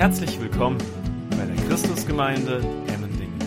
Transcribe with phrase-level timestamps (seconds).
[0.00, 0.78] Herzlich willkommen
[1.28, 3.38] bei der Christusgemeinde Emmendingen.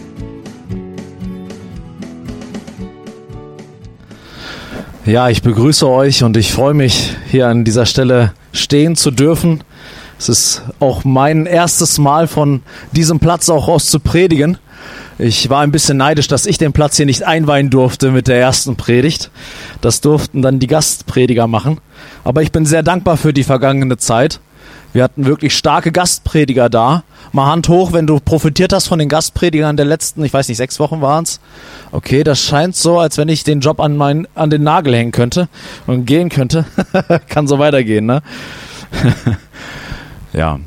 [5.04, 9.64] Ja, ich begrüße euch und ich freue mich, hier an dieser Stelle stehen zu dürfen.
[10.20, 12.62] Es ist auch mein erstes Mal von
[12.92, 14.60] diesem Platz auch aus zu predigen.
[15.18, 18.40] Ich war ein bisschen neidisch, dass ich den Platz hier nicht einweihen durfte mit der
[18.40, 19.32] ersten Predigt.
[19.82, 21.80] Das durften dann die Gastprediger machen.
[22.24, 24.40] Aber ich bin sehr dankbar für die vergangene Zeit.
[24.94, 27.04] Wir hatten wirklich starke Gastprediger da.
[27.32, 30.58] Mal Hand hoch, wenn du profitiert hast von den Gastpredigern der letzten, ich weiß nicht,
[30.58, 31.40] sechs Wochen waren's.
[31.92, 35.12] Okay, das scheint so, als wenn ich den Job an, mein, an den Nagel hängen
[35.12, 35.50] könnte
[35.88, 36.66] und gehen könnte.
[37.28, 38.22] Kann so weitergehen, ne?
[40.34, 40.60] ja.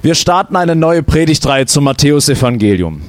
[0.00, 3.02] Wir starten eine neue Predigtreihe zum Matthäus-Evangelium.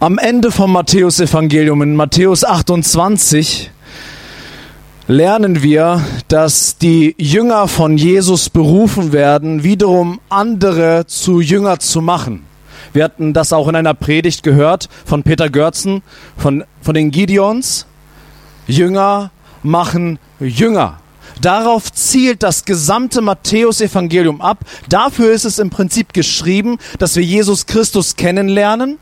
[0.00, 3.70] Am Ende vom Matthäus-Evangelium in Matthäus 28
[5.06, 12.44] lernen wir, dass die Jünger von Jesus berufen werden, wiederum andere zu Jünger zu machen.
[12.92, 16.02] Wir hatten das auch in einer Predigt gehört von Peter Görzen,
[16.36, 17.86] von, von den Gideons.
[18.66, 19.30] Jünger
[19.62, 21.00] machen Jünger.
[21.40, 24.58] Darauf zielt das gesamte Matthäus-Evangelium ab.
[24.88, 28.98] Dafür ist es im Prinzip geschrieben, dass wir Jesus Christus kennenlernen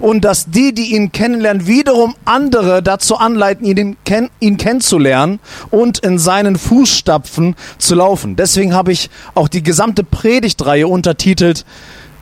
[0.00, 5.98] und dass die, die ihn kennenlernen, wiederum andere dazu anleiten, ihn, kenn ihn kennenzulernen und
[5.98, 8.36] in seinen Fußstapfen zu laufen.
[8.36, 11.64] Deswegen habe ich auch die gesamte Predigtreihe untertitelt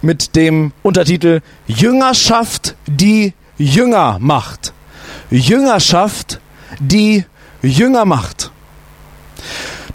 [0.03, 4.73] mit dem Untertitel Jüngerschaft, die Jünger macht.
[5.31, 6.41] Jüngerschaft,
[6.79, 7.25] die
[7.63, 8.51] Jünger macht.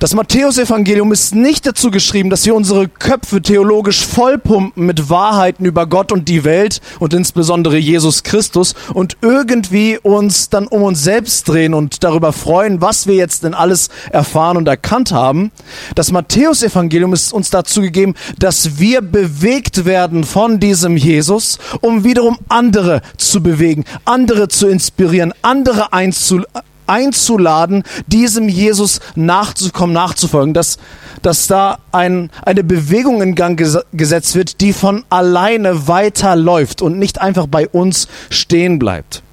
[0.01, 5.85] Das Matthäusevangelium ist nicht dazu geschrieben, dass wir unsere Köpfe theologisch vollpumpen mit Wahrheiten über
[5.85, 11.47] Gott und die Welt und insbesondere Jesus Christus und irgendwie uns dann um uns selbst
[11.47, 15.51] drehen und darüber freuen, was wir jetzt denn alles erfahren und erkannt haben.
[15.93, 22.39] Das Matthäusevangelium ist uns dazu gegeben, dass wir bewegt werden von diesem Jesus, um wiederum
[22.49, 30.77] andere zu bewegen, andere zu inspirieren, andere einzuladen einzuladen, diesem Jesus nachzukommen, nachzufolgen, dass,
[31.21, 36.99] dass da ein, eine Bewegung in Gang ges gesetzt wird, die von alleine weiterläuft und
[36.99, 39.23] nicht einfach bei uns stehen bleibt.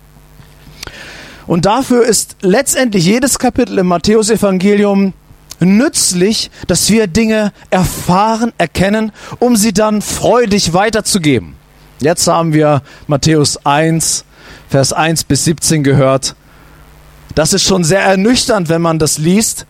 [1.49, 5.15] Und dafür ist letztendlich jedes Kapitel im Matthäusevangelium
[5.61, 11.55] nützlich, dass wir Dinge erfahren, erkennen, um sie dann freudig weiterzugeben.
[12.01, 14.25] Jetzt haben wir Matthäus 1,
[14.69, 16.37] Vers 1 bis 17 gehört.
[17.39, 19.65] Das ist schon sehr ernüchternd, wenn man das liest.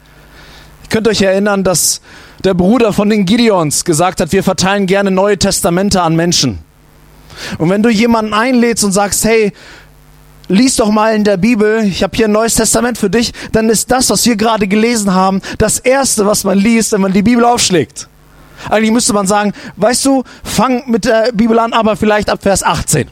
[0.84, 2.01] Ihr könnt euch erinnern, dass
[2.43, 6.61] der Bruder von den Gideons gesagt hat, wir verteilen gerne neue Testamente an Menschen.
[7.59, 9.53] Und wenn du jemanden einlädst und sagst, hey,
[10.49, 13.69] lies doch mal in der Bibel, ich habe hier ein neues Testament für dich, dann
[13.69, 17.21] ist das, was wir gerade gelesen haben, das Erste, was man liest, wenn man die
[17.21, 18.09] Bibel aufschlägt.
[18.71, 22.62] Eigentlich müsste man sagen, weißt du, fang mit der Bibel an, aber vielleicht ab Vers
[22.62, 23.11] 18.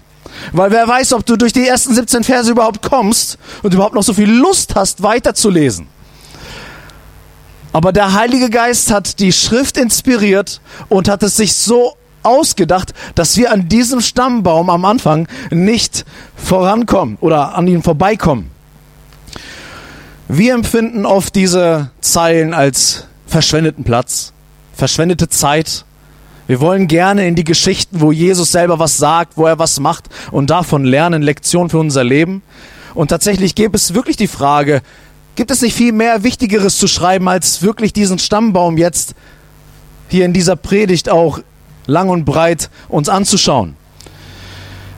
[0.53, 4.03] Weil wer weiß, ob du durch die ersten 17 Verse überhaupt kommst und überhaupt noch
[4.03, 5.87] so viel Lust hast, weiterzulesen.
[7.73, 13.37] Aber der Heilige Geist hat die Schrift inspiriert und hat es sich so ausgedacht, dass
[13.37, 16.05] wir an diesem Stammbaum am Anfang nicht
[16.37, 18.51] vorankommen oder an ihn vorbeikommen.
[20.29, 24.33] Wir empfinden oft diese Zeilen als verschwendeten Platz,
[24.75, 25.85] verschwendete Zeit,
[26.47, 30.05] wir wollen gerne in die Geschichten, wo Jesus selber was sagt, wo er was macht
[30.31, 32.43] und davon lernen, Lektion für unser Leben.
[32.95, 34.81] Und tatsächlich gäbe es wirklich die Frage,
[35.35, 39.15] gibt es nicht viel mehr Wichtigeres zu schreiben, als wirklich diesen Stammbaum jetzt
[40.09, 41.41] hier in dieser Predigt auch
[41.87, 43.77] lang und breit uns anzuschauen?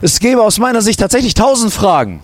[0.01, 2.21] Es gäbe aus meiner Sicht tatsächlich tausend Fragen,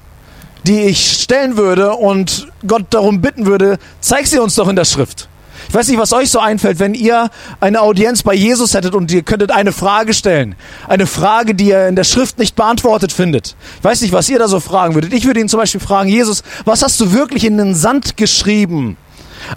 [0.64, 4.86] die ich stellen würde und Gott darum bitten würde, zeig sie uns doch in der
[4.86, 5.28] Schrift.
[5.68, 9.12] Ich weiß nicht, was euch so einfällt, wenn ihr eine Audienz bei Jesus hättet und
[9.12, 10.56] ihr könntet eine Frage stellen.
[10.88, 13.56] Eine Frage, die ihr in der Schrift nicht beantwortet findet.
[13.80, 15.14] Ich weiß nicht, was ihr da so fragen würdet.
[15.14, 18.98] Ich würde ihn zum Beispiel fragen, Jesus, was hast du wirklich in den Sand geschrieben,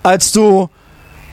[0.03, 0.69] als du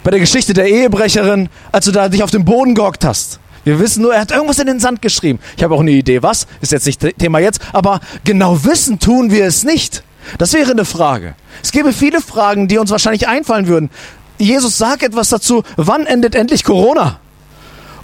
[0.03, 3.39] bei der Geschichte der Ehebrecherin, als du da dich auf den Boden gehockt hast?
[3.63, 5.39] Wir wissen nur, er hat irgendwas in den Sand geschrieben.
[5.57, 6.45] Ich habe auch eine Idee, was?
[6.61, 10.03] Ist jetzt nicht Thema jetzt, aber genau wissen tun wir es nicht.
[10.37, 11.35] Das wäre eine Frage.
[11.63, 13.89] Es gäbe viele Fragen, die uns wahrscheinlich einfallen würden.
[14.37, 15.63] Jesus, sag etwas dazu.
[15.77, 17.19] Wann endet endlich Corona?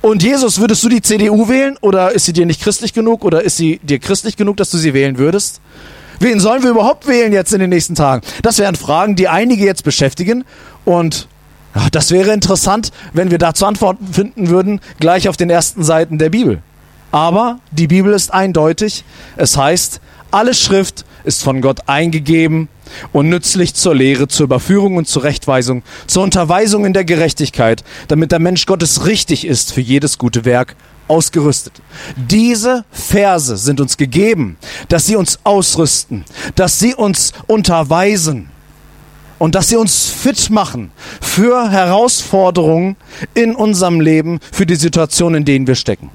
[0.02, 3.44] Und Jesus, würdest du die CDU wählen oder ist sie dir nicht christlich genug oder
[3.44, 5.62] ist sie dir christlich genug, dass du sie wählen würdest?
[6.20, 8.26] Wen sollen wir überhaupt wählen jetzt in den nächsten Tagen?
[8.42, 10.44] Das wären Fragen, die einige jetzt beschäftigen
[10.86, 11.28] und
[11.76, 16.18] ach, das wäre interessant, wenn wir dazu Antworten finden würden, gleich auf den ersten Seiten
[16.18, 16.64] der Bibel.
[17.12, 19.04] Aber die Bibel ist eindeutig.
[19.36, 20.02] Es heißt,
[20.32, 22.68] alle Schrift ist von Gott eingegeben
[23.12, 28.32] und nützlich zur Lehre, zur Überführung und zur Rechtweisung, zur Unterweisung in der Gerechtigkeit, damit
[28.32, 30.76] der Mensch Gottes richtig ist für jedes gute Werk
[31.08, 31.74] ausgerüstet.
[32.16, 34.58] Diese Verse sind uns gegeben,
[34.88, 36.24] dass sie uns ausrüsten,
[36.56, 38.50] dass sie uns unterweisen
[39.38, 42.96] und dass sie uns fit machen für Herausforderungen
[43.34, 46.12] in unserem Leben, für die Situation, in denen wir stecken.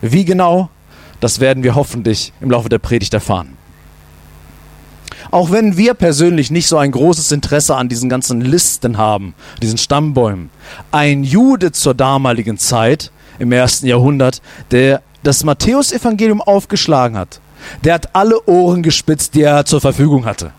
[0.00, 0.70] Wie genau,
[1.20, 3.57] das werden wir hoffentlich im Laufe der Predigt erfahren.
[5.30, 9.78] Auch wenn wir persönlich nicht so ein großes Interesse an diesen ganzen Listen haben, diesen
[9.78, 10.50] Stammbäumen,
[10.90, 14.40] ein Jude zur damaligen Zeit im ersten Jahrhundert,
[14.70, 17.40] der das Matthäusevangelium aufgeschlagen hat.
[17.84, 20.52] Der hat alle Ohren gespitzt, die er zur Verfügung hatte.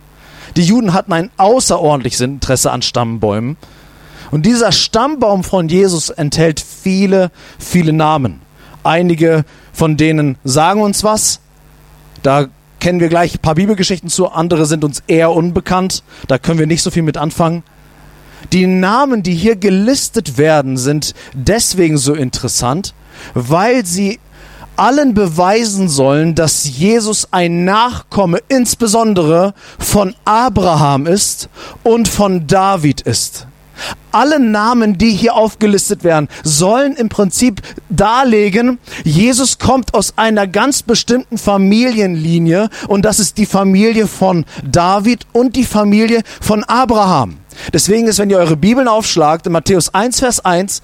[0.55, 3.57] Die Juden hatten ein außerordentliches Interesse an Stammbäumen.
[4.31, 8.41] Und dieser Stammbaum von Jesus enthält viele, viele Namen.
[8.83, 11.39] Einige von denen sagen uns was.
[12.21, 12.47] Da
[12.79, 14.29] kennen wir gleich ein paar Bibelgeschichten zu.
[14.29, 16.03] Andere sind uns eher unbekannt.
[16.27, 17.63] Da können wir nicht so viel mit anfangen.
[18.53, 22.93] Die Namen, die hier gelistet werden, sind deswegen so interessant,
[23.33, 24.19] weil sie
[24.77, 31.49] allen beweisen sollen, dass Jesus ein Nachkomme insbesondere von Abraham ist
[31.83, 33.48] und von David ist.
[34.11, 40.83] Alle Namen, die hier aufgelistet werden, sollen im Prinzip darlegen, Jesus kommt aus einer ganz
[40.83, 47.37] bestimmten Familienlinie und das ist die Familie von David und die Familie von Abraham.
[47.73, 50.81] Deswegen ist, wenn ihr eure Bibeln aufschlagt, in Matthäus 1, Vers 1,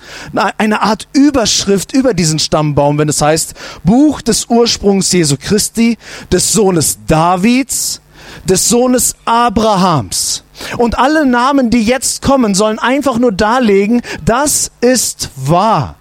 [0.58, 3.54] eine Art Überschrift über diesen Stammbaum, wenn es heißt,
[3.84, 5.98] Buch des Ursprungs Jesu Christi,
[6.32, 8.02] des Sohnes Davids,
[8.44, 10.44] des Sohnes Abrahams.
[10.78, 15.96] Und alle Namen, die jetzt kommen, sollen einfach nur darlegen, das ist wahr.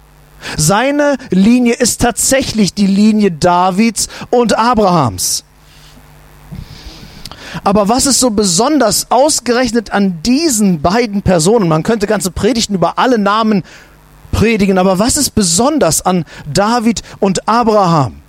[0.57, 5.43] Seine Linie ist tatsächlich die Linie Davids und Abrahams.
[7.63, 11.67] Aber was ist so besonders ausgerechnet an diesen beiden Personen?
[11.67, 13.63] Man könnte ganze Predigten über alle Namen
[14.31, 18.21] predigen, aber was ist besonders an David und Abraham?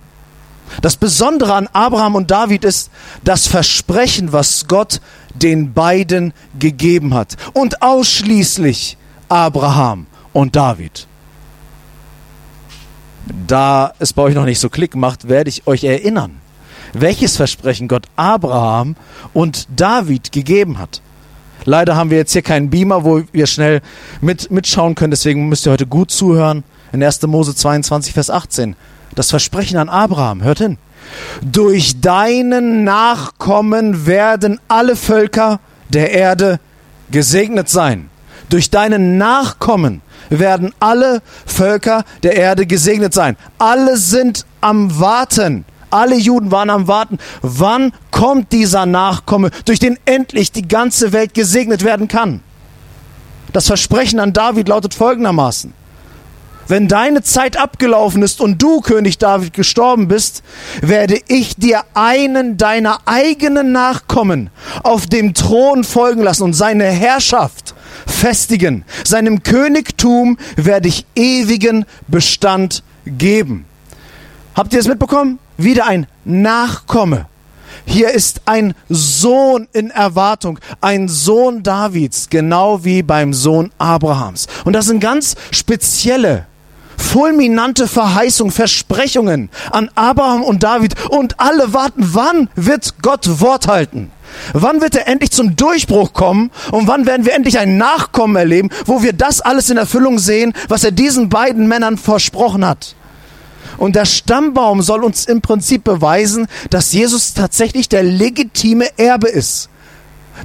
[0.81, 2.91] Das Besondere an Abraham und David ist
[3.23, 5.01] das Versprechen, was Gott
[5.33, 7.37] den beiden gegeben hat.
[7.53, 8.97] Und ausschließlich
[9.29, 11.07] Abraham und David.
[13.47, 16.39] Da es bei euch noch nicht so Klick macht, werde ich euch erinnern
[16.93, 18.95] welches Versprechen Gott Abraham
[19.33, 21.01] und David gegeben hat.
[21.65, 23.81] Leider haben wir jetzt hier keinen Beamer, wo wir schnell
[24.21, 26.63] mit, mitschauen können, deswegen müsst ihr heute gut zuhören.
[26.93, 27.21] In 1.
[27.23, 28.75] Mose 22, Vers 18.
[29.17, 30.77] Das Versprechen an Abraham, hört hin.
[31.41, 35.59] Durch deinen Nachkommen werden alle Völker
[35.89, 36.59] der Erde
[37.09, 38.11] gesegnet sein.
[38.49, 43.37] Durch deinen Nachkommen werden alle Völker der Erde gesegnet sein.
[43.57, 47.17] Alle sind am Warten alle Juden waren am Warten.
[47.41, 52.41] Wann kommt dieser Nachkomme, durch den endlich die ganze Welt gesegnet werden kann?
[53.53, 55.73] Das Versprechen an David lautet folgendermaßen.
[56.67, 60.43] Wenn deine Zeit abgelaufen ist und du, König David, gestorben bist,
[60.81, 64.49] werde ich dir einen deiner eigenen Nachkommen
[64.83, 67.73] auf dem Thron folgen lassen und seine Herrschaft
[68.05, 68.83] festigen.
[69.05, 73.65] Seinem Königtum werde ich ewigen Bestand geben.
[74.53, 75.39] Habt ihr es mitbekommen?
[75.57, 77.27] Wieder ein Nachkomme.
[77.85, 84.47] Hier ist ein Sohn in Erwartung, ein Sohn Davids, genau wie beim Sohn Abrahams.
[84.65, 86.45] Und das sind ganz spezielle,
[86.97, 90.95] fulminante Verheißungen, Versprechungen an Abraham und David.
[91.09, 94.11] Und alle warten, wann wird Gott Wort halten?
[94.53, 98.69] Wann wird er endlich zum Durchbruch kommen und wann werden wir endlich ein Nachkommen erleben,
[98.85, 102.95] wo wir das alles in Erfüllung sehen, was er diesen beiden Männern versprochen hat?
[103.77, 109.69] Und der Stammbaum soll uns im Prinzip beweisen, dass Jesus tatsächlich der legitime Erbe ist.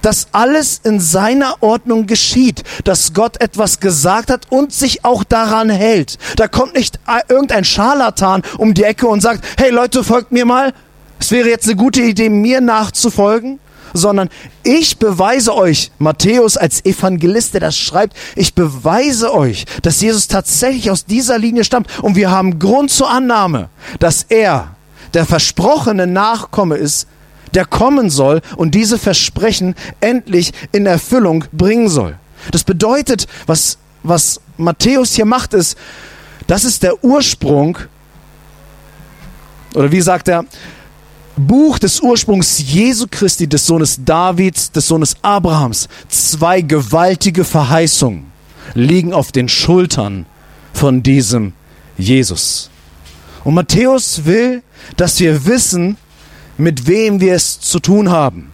[0.00, 5.68] Dass alles in seiner Ordnung geschieht, dass Gott etwas gesagt hat und sich auch daran
[5.68, 6.18] hält.
[6.37, 10.72] Da kommt nicht irgendein Scharlatan um die Ecke und sagt, hey Leute, folgt mir mal.
[11.20, 13.61] Es wäre jetzt eine gute Idee, mir nachzufolgen
[13.94, 14.28] sondern
[14.62, 20.90] ich beweise euch, Matthäus als Evangelist, der das schreibt, ich beweise euch, dass Jesus tatsächlich
[20.90, 23.68] aus dieser Linie stammt und wir haben Grund zur Annahme,
[23.99, 24.75] dass er
[25.14, 27.06] der versprochene Nachkomme ist,
[27.54, 32.16] der kommen soll und diese Versprechen endlich in Erfüllung bringen soll.
[32.50, 35.76] Das bedeutet, was, was Matthäus hier macht, ist,
[36.47, 37.78] das ist der Ursprung,
[39.75, 40.44] oder wie sagt er,
[41.37, 45.88] Buch des Ursprungs Jesu Christi, des Sohnes Davids, des Sohnes Abrahams.
[46.09, 48.30] Zwei gewaltige Verheißungen
[48.75, 50.26] liegen auf den Schultern
[50.75, 51.54] von diesem
[51.97, 52.71] Jesus.
[53.44, 54.62] Und Matthäus will,
[54.97, 55.97] dass wir wissen,
[56.62, 58.52] mit wem wir es zu tun haben.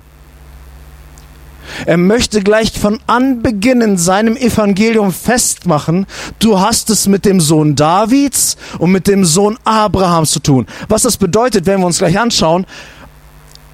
[1.84, 6.06] Er möchte gleich von Anbeginn in seinem Evangelium festmachen,
[6.38, 10.66] du hast es mit dem Sohn Davids und mit dem Sohn Abrahams zu tun.
[10.88, 12.64] Was das bedeutet, werden wir uns gleich anschauen.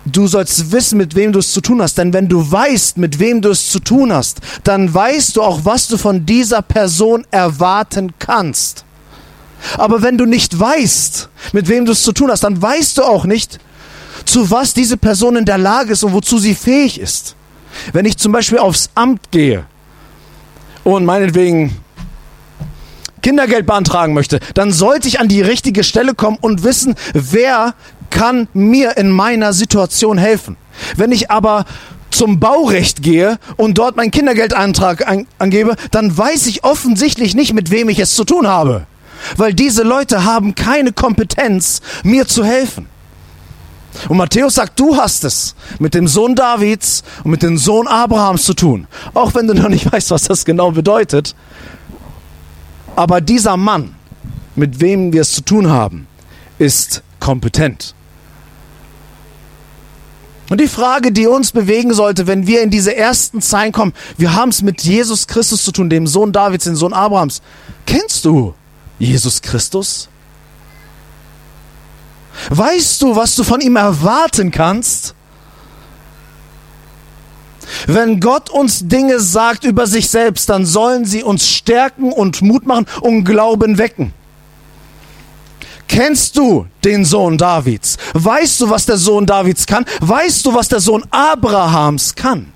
[0.05, 3.21] Du sollst wissen, mit wem du es zu tun hast, denn wenn du weißt, mit
[3.21, 7.25] wem du es zu tun hast, dann weißt du auch, was du von dieser Person
[7.31, 8.85] erwarten kannst.
[9.79, 13.03] Aber wenn du nicht weißt, mit wem du es zu tun hast, dann weißt du
[13.05, 13.61] auch nicht,
[14.25, 17.37] zu was diese Person in der Lage ist und wozu sie fähig ist.
[17.93, 19.65] Wenn ich zum Beispiel aufs Amt gehe
[20.85, 21.77] und meinetwegen
[23.23, 27.75] Kindergeld beantragen möchte, dann sollte ich an die richtige Stelle kommen und wissen, wer
[28.11, 30.57] kann mir in meiner Situation helfen.
[30.97, 31.65] Wenn ich aber
[32.11, 35.05] zum Baurecht gehe und dort meinen Kindergeldantrag
[35.39, 38.87] angebe, dann weiß ich offensichtlich nicht, mit wem ich es zu tun habe.
[39.37, 42.87] Weil diese Leute haben keine Kompetenz, mir zu helfen.
[44.09, 48.45] Und Matthäus sagt, du hast es mit dem Sohn Davids und mit dem Sohn Abrahams
[48.45, 48.87] zu tun.
[49.15, 51.35] Auch wenn du noch nicht weißt, was das genau bedeutet.
[52.97, 53.95] Aber dieser Mann,
[54.57, 56.07] mit wem wir es zu tun haben,
[56.59, 57.95] ist kompetent.
[60.51, 64.35] Und die Frage, die uns bewegen sollte, wenn wir in diese ersten Zeilen kommen, wir
[64.35, 67.41] haben es mit Jesus Christus zu tun, dem Sohn Davids, dem Sohn Abrahams.
[67.87, 68.55] Kennst du
[68.99, 70.09] Jesus Christus?
[72.51, 75.15] Weißt du, was du von ihm erwarten kannst?
[77.87, 82.67] Wenn Gott uns Dinge sagt über sich selbst, dann sollen sie uns stärken und Mut
[82.67, 84.13] machen und Glauben wecken.
[85.89, 87.97] Kennst du den Sohn Davids?
[88.15, 89.85] Weißt du, was der Sohn Davids kann?
[90.01, 92.53] Weißt du, was der Sohn Abrahams kann?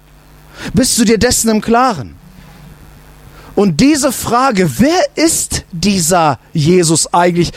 [0.72, 2.16] Bist du dir dessen im Klaren?
[3.54, 7.52] Und diese Frage, wer ist dieser Jesus eigentlich?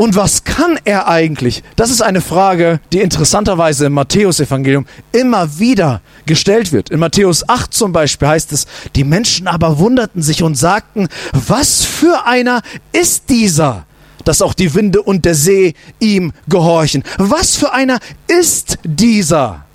[0.00, 1.62] Und was kann er eigentlich?
[1.76, 6.88] Das ist eine Frage, die interessanterweise im Matthäusevangelium immer wieder gestellt wird.
[6.88, 8.66] In Matthäus 8 zum Beispiel heißt es,
[8.96, 13.84] die Menschen aber wunderten sich und sagten, was für einer ist dieser,
[14.24, 17.04] dass auch die Winde und der See ihm gehorchen?
[17.18, 19.66] Was für einer ist dieser?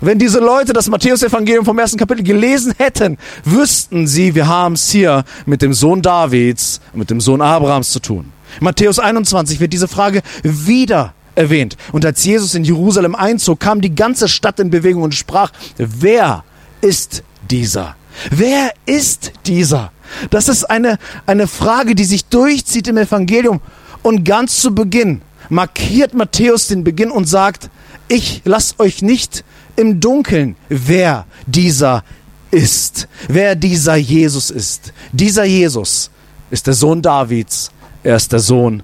[0.00, 4.88] Wenn diese Leute das Matthäus-Evangelium vom ersten Kapitel gelesen hätten, wüssten sie, wir haben es
[4.88, 8.32] hier mit dem Sohn Davids, mit dem Sohn Abrahams zu tun.
[8.60, 11.76] Matthäus 21 wird diese Frage wieder erwähnt.
[11.92, 16.44] Und als Jesus in Jerusalem einzog, kam die ganze Stadt in Bewegung und sprach, wer
[16.80, 17.96] ist dieser?
[18.30, 19.92] Wer ist dieser?
[20.30, 23.60] Das ist eine, eine Frage, die sich durchzieht im Evangelium.
[24.02, 27.70] Und ganz zu Beginn markiert Matthäus den Beginn und sagt,
[28.08, 29.44] ich lasse euch nicht
[29.76, 32.04] im Dunkeln, wer dieser
[32.50, 34.92] ist, wer dieser Jesus ist.
[35.12, 36.10] Dieser Jesus
[36.50, 37.70] ist der Sohn Davids,
[38.02, 38.82] er ist der Sohn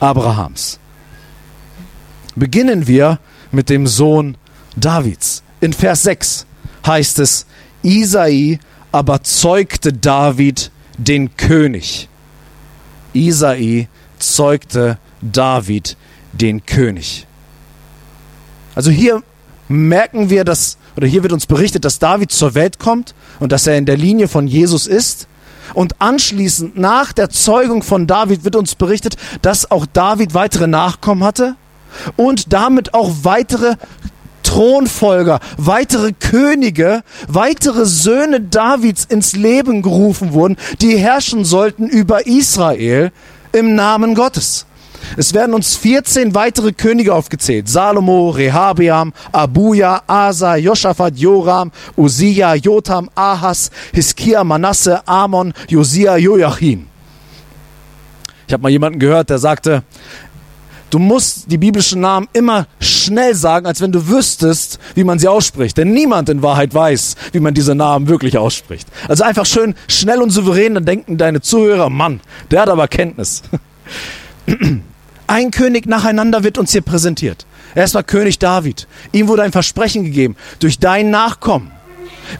[0.00, 0.78] Abrahams.
[2.36, 3.18] Beginnen wir
[3.50, 4.36] mit dem Sohn
[4.76, 5.42] Davids.
[5.60, 6.46] In Vers 6
[6.86, 7.46] heißt es,
[7.82, 8.60] Isai
[8.92, 12.08] aber zeugte David den König.
[13.12, 15.96] Isai zeugte David
[16.32, 17.26] den König.
[18.74, 19.22] Also hier
[19.68, 23.66] merken wir, dass, oder hier wird uns berichtet, dass David zur Welt kommt und dass
[23.66, 25.26] er in der Linie von Jesus ist.
[25.74, 31.24] Und anschließend, nach der Zeugung von David, wird uns berichtet, dass auch David weitere Nachkommen
[31.24, 31.56] hatte
[32.16, 33.76] und damit auch weitere
[34.42, 43.12] Thronfolger, weitere Könige, weitere Söhne Davids ins Leben gerufen wurden, die herrschen sollten über Israel
[43.52, 44.64] im Namen Gottes.
[45.16, 47.68] Es werden uns 14 weitere Könige aufgezählt.
[47.68, 56.86] Salomo, Rehabiam, Abuja, Asa, Joschafat, Joram, Uziah, Jotam, Ahas, Hiskia, Manasse, Amon, Josia, Joachim.
[58.46, 59.82] Ich habe mal jemanden gehört, der sagte,
[60.90, 65.28] du musst die biblischen Namen immer schnell sagen, als wenn du wüsstest, wie man sie
[65.28, 65.76] ausspricht.
[65.76, 68.88] Denn niemand in Wahrheit weiß, wie man diese Namen wirklich ausspricht.
[69.06, 73.42] Also einfach schön schnell und souverän, dann denken deine Zuhörer, Mann, der hat aber Kenntnis.
[75.26, 77.46] Ein König nacheinander wird uns hier präsentiert.
[77.74, 78.86] Erstmal König David.
[79.12, 80.36] Ihm wurde ein Versprechen gegeben.
[80.58, 81.70] Durch dein Nachkommen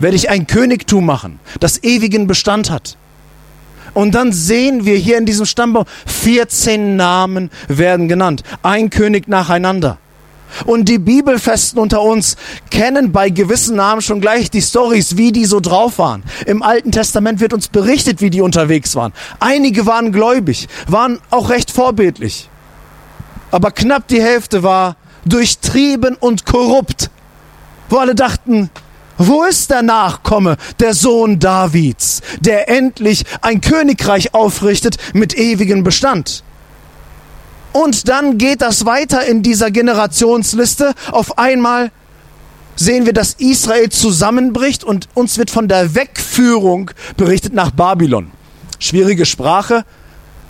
[0.01, 2.97] werde ich ein Königtum machen, das ewigen Bestand hat.
[3.95, 8.43] Und dann sehen wir hier in diesem Stammbaum, 14 Namen werden genannt.
[8.63, 9.99] Ein König nacheinander.
[10.65, 12.37] Und die Bibelfesten unter uns
[12.71, 16.23] kennen bei gewissen Namen schon gleich die Stories, wie die so drauf waren.
[16.47, 19.13] Im Alten Testament wird uns berichtet, wie die unterwegs waren.
[19.41, 22.49] Einige waren gläubig, waren auch recht vorbildlich.
[23.51, 27.11] Aber knapp die Hälfte war durchtrieben und korrupt.
[27.89, 28.71] Wo alle dachten,
[29.17, 36.45] wo ist der Nachkomme, der Sohn Davids, der endlich ein Königreich aufrichtet mit ewigem Bestand?
[37.79, 40.95] Und dann geht das weiter in dieser Generationsliste.
[41.13, 41.93] Auf einmal
[42.75, 48.33] sehen wir, dass Israel zusammenbricht und uns wird von der Wegführung berichtet nach Babylon.
[48.81, 49.85] Schwierige Sprache.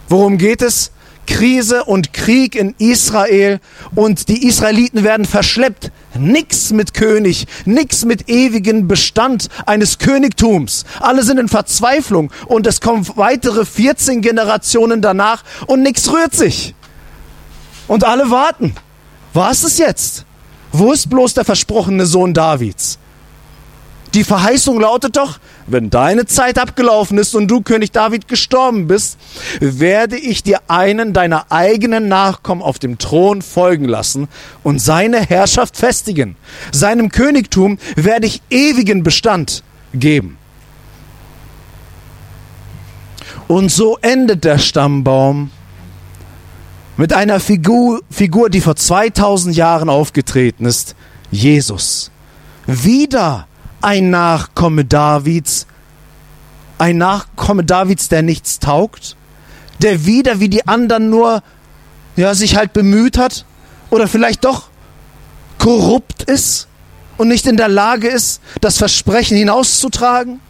[0.08, 0.90] Worum geht es?
[1.26, 3.60] Krise und Krieg in Israel
[3.94, 5.92] und die Israeliten werden verschleppt.
[6.18, 10.86] Nix mit König, nix mit ewigen Bestand eines Königtums.
[10.98, 16.74] Alle sind in Verzweiflung und es kommen weitere 14 Generationen danach und nix rührt sich.
[17.88, 18.74] Und alle warten.
[19.32, 20.24] Was ist jetzt?
[20.70, 22.98] Wo ist bloß der versprochene Sohn Davids?
[24.14, 29.18] Die Verheißung lautet doch, wenn deine Zeit abgelaufen ist und du König David gestorben bist,
[29.60, 34.28] werde ich dir einen deiner eigenen Nachkommen auf dem Thron folgen lassen
[34.62, 36.36] und seine Herrschaft festigen.
[36.72, 40.38] Seinem Königtum werde ich ewigen Bestand geben.
[43.46, 45.50] Und so endet der Stammbaum
[46.98, 50.96] mit einer Figur, Figur, die vor 2000 Jahren aufgetreten ist,
[51.30, 52.10] Jesus.
[52.66, 53.46] Wieder
[53.80, 55.68] ein Nachkomme Davids,
[56.76, 59.16] ein Nachkomme Davids, der nichts taugt,
[59.80, 61.44] der wieder wie die anderen nur
[62.16, 63.44] ja, sich halt bemüht hat
[63.90, 64.68] oder vielleicht doch
[65.58, 66.66] korrupt ist
[67.16, 70.40] und nicht in der Lage ist, das Versprechen hinauszutragen.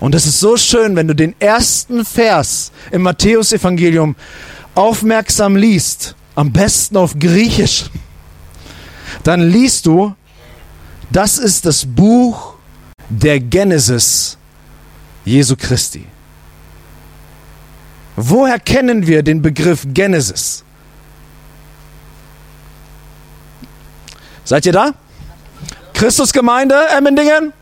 [0.00, 4.14] Und es ist so schön, wenn du den ersten Vers im Matthäusevangelium
[4.74, 7.86] aufmerksam liest, am besten auf Griechisch,
[9.24, 10.14] dann liest du,
[11.10, 12.54] das ist das Buch
[13.08, 14.36] der Genesis
[15.24, 16.04] Jesu Christi.
[18.14, 20.64] Woher kennen wir den Begriff Genesis?
[24.44, 24.92] Seid ihr da?
[25.92, 27.52] Christusgemeinde Emmendingen?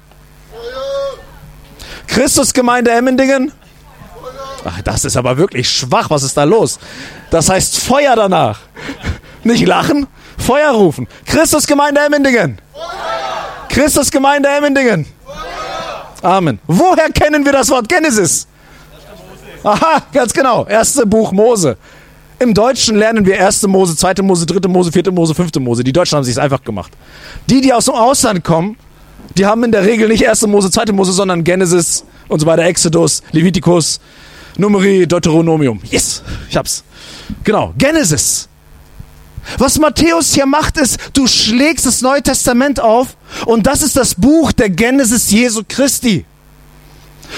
[2.16, 3.52] Christusgemeinde Emmendingen?
[4.64, 6.08] Ach, das ist aber wirklich schwach.
[6.08, 6.78] Was ist da los?
[7.30, 8.61] Das heißt Feuer danach.
[9.44, 10.06] Nicht lachen,
[10.38, 11.06] Feuer rufen.
[11.26, 12.58] Christusgemeinde Emmendingen.
[13.68, 15.04] Christusgemeinde Emmendingen.
[16.23, 16.58] Amen.
[16.66, 18.46] Woher kennen wir das Wort Genesis?
[19.62, 20.64] Aha, ganz genau.
[20.64, 21.76] Erste Buch Mose.
[22.38, 25.84] Im Deutschen lernen wir erste Mose, zweite Mose, dritte Mose, vierte Mose, fünfte Mose.
[25.84, 26.93] Die Deutschen haben sich einfach gemacht.
[27.50, 28.78] Die, die aus dem Ausland kommen,
[29.36, 32.65] die haben in der Regel nicht erste Mose, zweite Mose, sondern Genesis und so weiter,
[32.65, 34.00] Exodus, Leviticus,
[34.56, 35.80] Numeri, Deuteronomium.
[35.91, 36.82] Yes, ich hab's.
[37.45, 38.49] Genau, Genesis.
[39.58, 44.15] Was Matthäus hier macht, ist, du schlägst das Neue Testament auf und das ist das
[44.15, 46.25] Buch der Genesis Jesu Christi.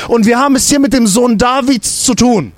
[0.08, 2.52] Und wir haben es hier mit dem Sohn Davids zu tun.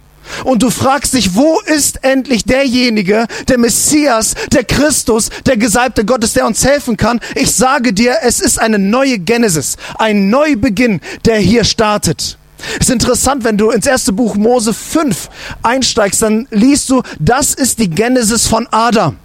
[0.45, 6.33] Und du fragst dich, wo ist endlich derjenige, der Messias, der Christus, der Gesalbte Gottes,
[6.33, 7.21] der uns helfen kann?
[7.35, 12.38] Ich sage dir, es ist eine neue Genesis, ein Neubeginn, der hier startet.
[12.79, 15.29] Es ist interessant, wenn du ins erste Buch Mose 5
[15.62, 19.16] einsteigst, dann liest du, das ist die Genesis von Adam.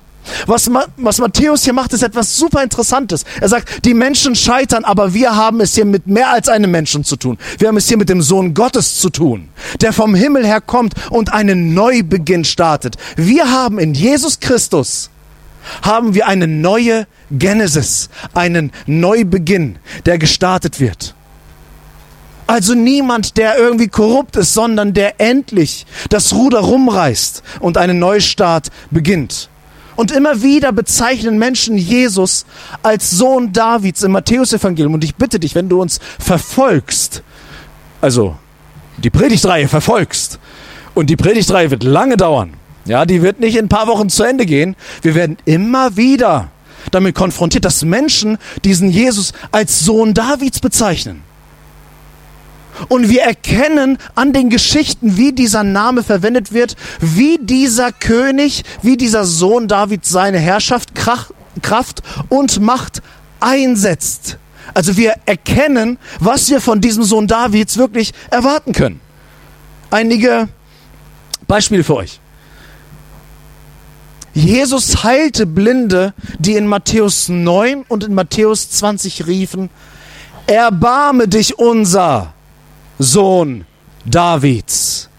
[0.47, 3.23] Was, was Matthäus hier macht, ist etwas super Interessantes.
[3.39, 7.03] Er sagt, die Menschen scheitern, aber wir haben es hier mit mehr als einem Menschen
[7.03, 7.37] zu tun.
[7.59, 9.49] Wir haben es hier mit dem Sohn Gottes zu tun,
[9.81, 12.95] der vom Himmel her kommt und einen Neubeginn startet.
[13.15, 15.09] Wir haben in Jesus Christus
[15.81, 21.15] haben wir eine neue Genesis, einen Neubeginn, der gestartet wird.
[22.47, 28.69] Also niemand, der irgendwie korrupt ist, sondern der endlich das Ruder rumreißt und einen Neustart
[28.91, 29.49] beginnt.
[29.95, 32.45] Und immer wieder bezeichnen Menschen Jesus
[32.83, 34.93] als Sohn Davids im Matthäusevangelium.
[34.93, 37.23] Und ich bitte dich, wenn du uns verfolgst,
[38.01, 38.35] also
[38.97, 40.39] die Predigtreihe verfolgst,
[40.93, 42.53] und die Predigtreihe wird lange dauern,
[42.85, 44.75] ja, die wird nicht in ein paar Wochen zu Ende gehen.
[45.01, 46.51] Wir werden immer wieder
[46.91, 51.23] damit konfrontiert, dass Menschen diesen Jesus als Sohn Davids bezeichnen.
[52.89, 58.97] Und wir erkennen an den Geschichten, wie dieser Name verwendet wird, wie dieser König, wie
[58.97, 63.01] dieser Sohn David seine Herrschaft, Kraft und Macht
[63.39, 64.37] einsetzt.
[64.73, 68.99] Also wir erkennen, was wir von diesem Sohn Davids wirklich erwarten können.
[69.91, 70.49] Einige
[71.47, 72.19] Beispiele für euch.
[74.33, 79.69] Jesus heilte Blinde, die in Matthäus 9 und in Matthäus 20 riefen,
[80.47, 82.34] Erbarme dich unser.
[82.99, 83.65] Sohn
[84.05, 85.09] Davids.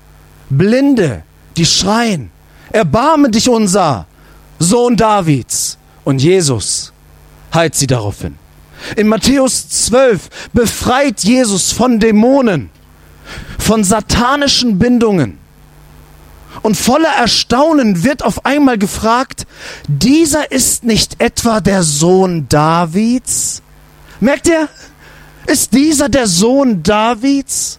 [0.49, 1.23] Blinde,
[1.57, 2.31] die schreien,
[2.71, 4.07] erbarme dich unser
[4.59, 5.79] Sohn Davids.
[6.05, 6.93] Und Jesus
[7.53, 8.37] heilt sie daraufhin.
[8.97, 12.71] In Matthäus 12 befreit Jesus von Dämonen,
[13.59, 15.39] von satanischen Bindungen.
[16.63, 19.47] Und voller Erstaunen wird auf einmal gefragt,
[19.89, 23.63] dieser ist nicht etwa der Sohn Davids?
[24.21, 24.69] Merkt ihr?
[25.47, 27.79] Ist dieser der Sohn Davids,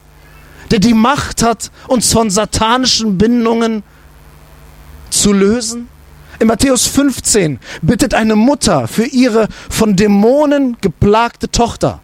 [0.71, 3.83] der die Macht hat, uns von satanischen Bindungen
[5.09, 5.89] zu lösen?
[6.39, 11.99] In Matthäus 15 bittet eine Mutter für ihre von Dämonen geplagte Tochter.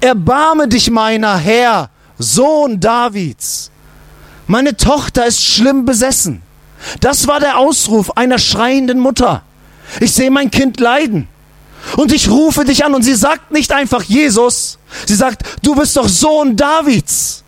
[0.00, 3.70] Erbarme dich meiner Herr, Sohn Davids.
[4.46, 6.42] Meine Tochter ist schlimm besessen.
[7.00, 9.42] Das war der Ausruf einer schreienden Mutter.
[10.00, 11.28] Ich sehe mein Kind leiden.
[11.96, 15.96] Und ich rufe dich an und sie sagt nicht einfach Jesus, sie sagt, du bist
[15.96, 17.42] doch Sohn Davids.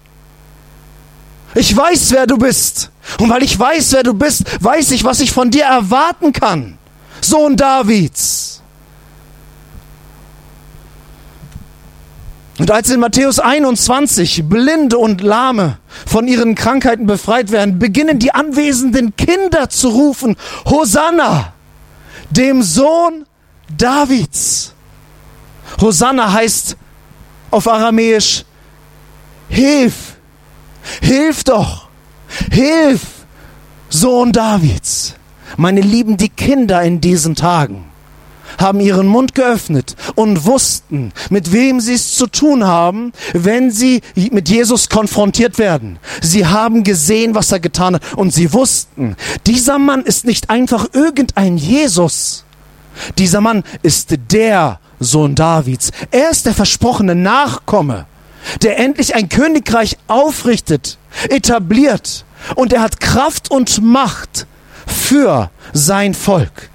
[1.55, 2.91] Ich weiß, wer du bist.
[3.19, 6.79] Und weil ich weiß, wer du bist, weiß ich, was ich von dir erwarten kann.
[7.21, 8.63] Sohn Davids.
[12.59, 18.33] Und als in Matthäus 21 Blinde und Lahme von ihren Krankheiten befreit werden, beginnen die
[18.33, 21.55] anwesenden Kinder zu rufen, Hosanna,
[22.31, 23.25] dem Sohn
[23.77, 24.75] Davids.
[25.81, 26.77] Hosanna heißt
[27.51, 28.45] auf Aramäisch,
[29.49, 30.17] Hilf,
[31.03, 31.89] hilf doch,
[32.51, 33.01] hilf,
[33.91, 35.15] Sohn Davids.
[35.59, 37.85] Meine Lieben, die Kinder in diesen Tagen
[38.59, 44.01] haben ihren Mund geöffnet und wussten, mit wem sie es zu tun haben, wenn sie
[44.31, 45.99] mit Jesus konfrontiert werden.
[46.21, 50.87] Sie haben gesehen, was er getan hat und sie wussten, dieser Mann ist nicht einfach
[50.93, 52.45] irgendein Jesus.
[53.19, 55.91] Dieser Mann ist der Sohn Davids.
[56.11, 58.07] Er ist der versprochene Nachkomme,
[58.63, 62.25] der endlich ein Königreich aufrichtet, etabliert
[62.55, 64.47] und er hat Kraft und Macht
[64.87, 66.71] für sein Volk.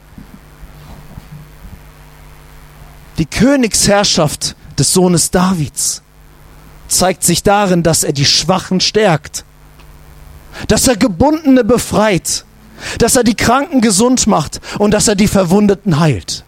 [3.18, 6.04] Die Königsherrschaft des Sohnes Davids
[6.88, 9.44] zeigt sich darin, dass er die Schwachen stärkt,
[10.68, 12.46] dass er Gebundene befreit,
[13.00, 16.44] dass er die Kranken gesund macht und dass er die Verwundeten heilt.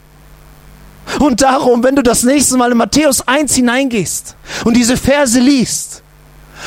[1.19, 6.03] Und darum, wenn du das nächste Mal in Matthäus 1 hineingehst und diese Verse liest,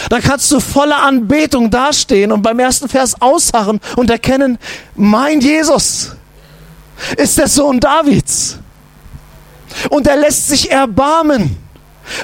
[0.08, 4.58] dann kannst du voller Anbetung dastehen und beim ersten Vers ausharren und erkennen,
[4.96, 6.12] mein Jesus
[7.16, 8.58] ist der Sohn Davids.
[9.90, 11.56] Und er lässt sich erbarmen.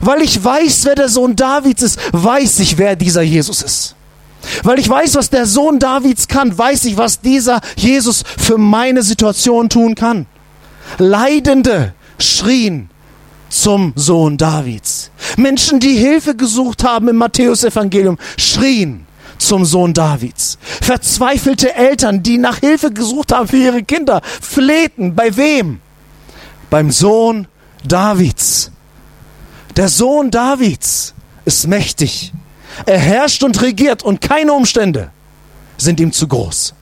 [0.01, 3.95] Weil ich weiß, wer der Sohn Davids ist, weiß ich, wer dieser Jesus ist.
[4.63, 9.03] Weil ich weiß, was der Sohn Davids kann, weiß ich, was dieser Jesus für meine
[9.03, 10.27] Situation tun kann.
[10.99, 12.91] Leidende schrien
[13.49, 15.11] zum Sohn Davids.
[15.37, 19.07] Menschen, die Hilfe gesucht haben im Matthäusevangelium, schrien
[19.39, 20.59] zum Sohn Davids.
[20.81, 25.15] Verzweifelte Eltern, die nach Hilfe gesucht haben für ihre Kinder, flehten.
[25.15, 25.81] Bei wem?
[26.71, 27.47] beim Sohn
[27.85, 28.71] Davids.
[29.77, 32.33] Der Sohn Davids ist mächtig.
[32.87, 35.11] Er herrscht und regiert und keine Umstände
[35.77, 36.75] sind ihm zu groß.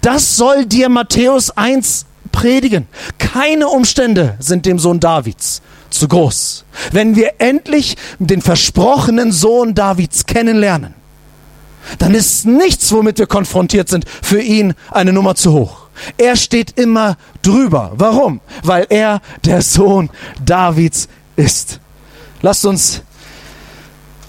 [0.00, 2.86] Das soll dir Matthäus 1 predigen.
[3.18, 6.64] Keine Umstände sind dem Sohn Davids zu groß.
[6.90, 10.94] Wenn wir endlich den versprochenen Sohn Davids kennenlernen,
[11.98, 15.88] dann ist nichts, womit wir konfrontiert sind, für ihn eine Nummer zu hoch.
[16.16, 17.92] Er steht immer drüber.
[17.96, 18.40] Warum?
[18.62, 20.08] Weil er der Sohn
[20.44, 21.80] Davids ist.
[22.40, 23.02] Lasst uns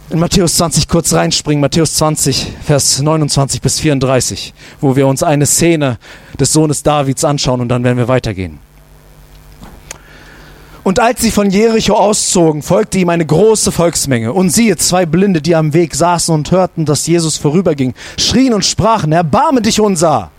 [0.10, 1.62] in Matthäus 20 kurz reinspringen.
[1.62, 5.98] Matthäus 20, Vers 29 bis 34, wo wir uns eine Szene
[6.40, 8.60] des Sohnes Davids anschauen und dann werden wir weitergehen.
[10.84, 14.34] Und als sie von Jericho auszogen, folgte ihm eine große Volksmenge.
[14.34, 18.66] Und siehe, zwei Blinde, die am Weg saßen und hörten, dass Jesus vorüberging, schrien und
[18.66, 20.30] sprachen, erbarme dich unser.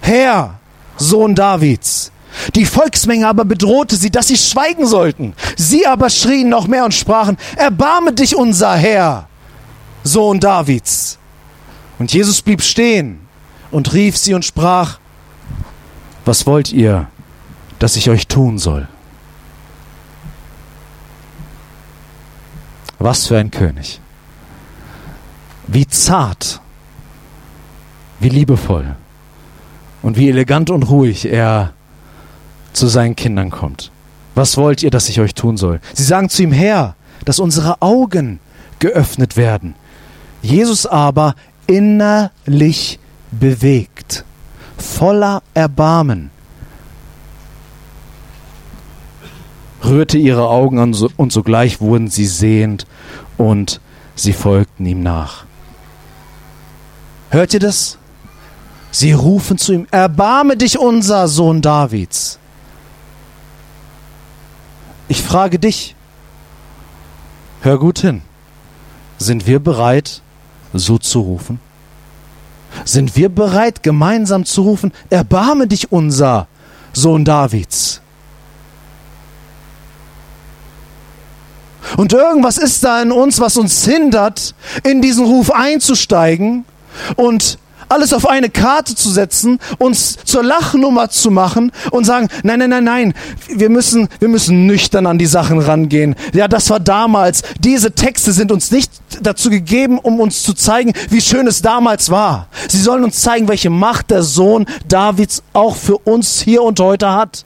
[0.00, 0.60] Herr,
[0.96, 2.11] Sohn Davids.
[2.54, 5.34] Die Volksmenge aber bedrohte sie, dass sie schweigen sollten.
[5.56, 9.28] Sie aber schrien noch mehr und sprachen, Erbarme dich, unser Herr,
[10.04, 11.18] Sohn Davids.
[11.98, 13.20] Und Jesus blieb stehen
[13.70, 14.98] und rief sie und sprach,
[16.24, 17.08] Was wollt ihr,
[17.78, 18.88] dass ich euch tun soll?
[22.98, 24.00] Was für ein König.
[25.66, 26.60] Wie zart,
[28.20, 28.94] wie liebevoll
[30.02, 31.72] und wie elegant und ruhig er
[32.72, 33.90] zu seinen Kindern kommt.
[34.34, 35.80] Was wollt ihr, dass ich euch tun soll?
[35.92, 38.40] Sie sagen zu ihm, Herr, dass unsere Augen
[38.78, 39.74] geöffnet werden.
[40.40, 41.34] Jesus aber
[41.66, 42.98] innerlich
[43.30, 44.24] bewegt,
[44.76, 46.30] voller Erbarmen,
[49.84, 52.86] rührte ihre Augen an und sogleich wurden sie sehend
[53.36, 53.80] und
[54.14, 55.44] sie folgten ihm nach.
[57.30, 57.98] Hört ihr das?
[58.90, 62.38] Sie rufen zu ihm, erbarme dich unser Sohn Davids.
[65.08, 65.94] Ich frage dich,
[67.60, 68.22] hör gut hin,
[69.18, 70.22] sind wir bereit,
[70.72, 71.60] so zu rufen?
[72.84, 76.48] Sind wir bereit, gemeinsam zu rufen, erbarme dich unser
[76.92, 78.00] Sohn Davids?
[81.96, 86.64] Und irgendwas ist da in uns, was uns hindert, in diesen Ruf einzusteigen
[87.16, 87.58] und
[87.92, 92.70] alles auf eine Karte zu setzen, uns zur Lachnummer zu machen und sagen, nein, nein,
[92.70, 93.14] nein, nein,
[93.48, 96.14] wir müssen, wir müssen nüchtern an die Sachen rangehen.
[96.32, 97.42] Ja, das war damals.
[97.60, 102.10] Diese Texte sind uns nicht dazu gegeben, um uns zu zeigen, wie schön es damals
[102.10, 102.48] war.
[102.68, 107.12] Sie sollen uns zeigen, welche Macht der Sohn Davids auch für uns hier und heute
[107.12, 107.44] hat.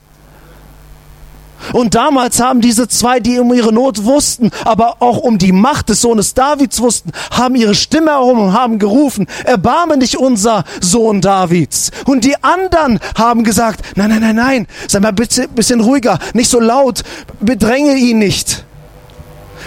[1.73, 5.89] Und damals haben diese zwei, die um ihre Not wussten, aber auch um die Macht
[5.89, 11.21] des Sohnes Davids wussten, haben ihre Stimme erhoben und haben gerufen, erbarme dich unser Sohn
[11.21, 11.91] Davids.
[12.05, 16.19] Und die anderen haben gesagt, nein, nein, nein, nein, sei mal ein bisschen, bisschen ruhiger,
[16.33, 17.03] nicht so laut,
[17.39, 18.63] bedränge ihn nicht.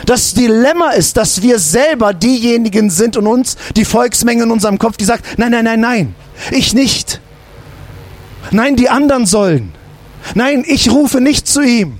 [0.06, 4.96] Das Dilemma ist, dass wir selber diejenigen sind und uns, die Volksmenge in unserem Kopf,
[4.96, 6.14] die sagt, nein, nein, nein, nein,
[6.50, 7.20] ich nicht.
[8.50, 9.72] Nein, die anderen sollen.
[10.34, 11.98] Nein, ich rufe nicht zu ihm.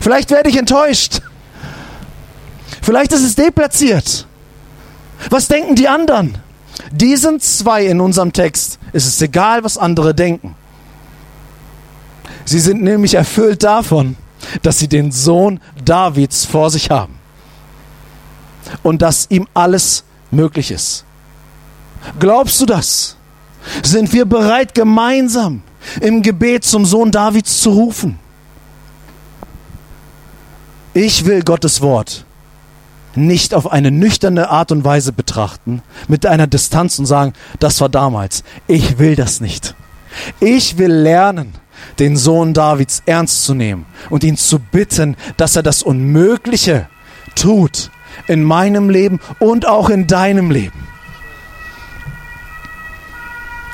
[0.00, 1.20] Vielleicht werde ich enttäuscht.
[2.82, 4.26] Vielleicht ist es deplatziert.
[5.30, 6.38] Was denken die anderen?
[6.90, 10.54] Diesen zwei in unserem Text ist es egal, was andere denken.
[12.44, 14.16] Sie sind nämlich erfüllt davon,
[14.62, 17.18] dass sie den Sohn Davids vor sich haben
[18.82, 21.04] und dass ihm alles möglich ist.
[22.20, 23.16] Glaubst du das?
[23.82, 25.62] Sind wir bereit, gemeinsam
[26.00, 28.18] im Gebet zum Sohn Davids zu rufen.
[30.94, 32.24] Ich will Gottes Wort
[33.16, 37.88] nicht auf eine nüchterne Art und Weise betrachten, mit einer Distanz und sagen, das war
[37.88, 38.44] damals.
[38.66, 39.74] Ich will das nicht.
[40.40, 41.54] Ich will lernen,
[41.98, 46.88] den Sohn Davids ernst zu nehmen und ihn zu bitten, dass er das Unmögliche
[47.34, 47.90] tut
[48.28, 50.86] in meinem Leben und auch in deinem Leben.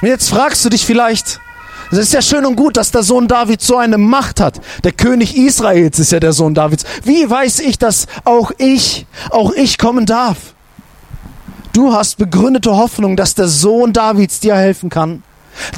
[0.02, 1.40] Jetzt fragst du dich vielleicht,
[1.92, 4.60] es ist ja schön und gut, dass der Sohn Davids so eine Macht hat.
[4.82, 6.84] Der König Israels ist ja der Sohn Davids.
[7.04, 10.54] Wie weiß ich, dass auch ich, auch ich kommen darf?
[11.72, 15.22] Du hast begründete Hoffnung, dass der Sohn Davids dir helfen kann.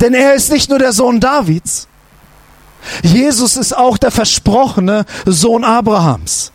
[0.00, 1.88] Denn er ist nicht nur der Sohn Davids.
[3.02, 6.52] Jesus ist auch der versprochene Sohn Abrahams.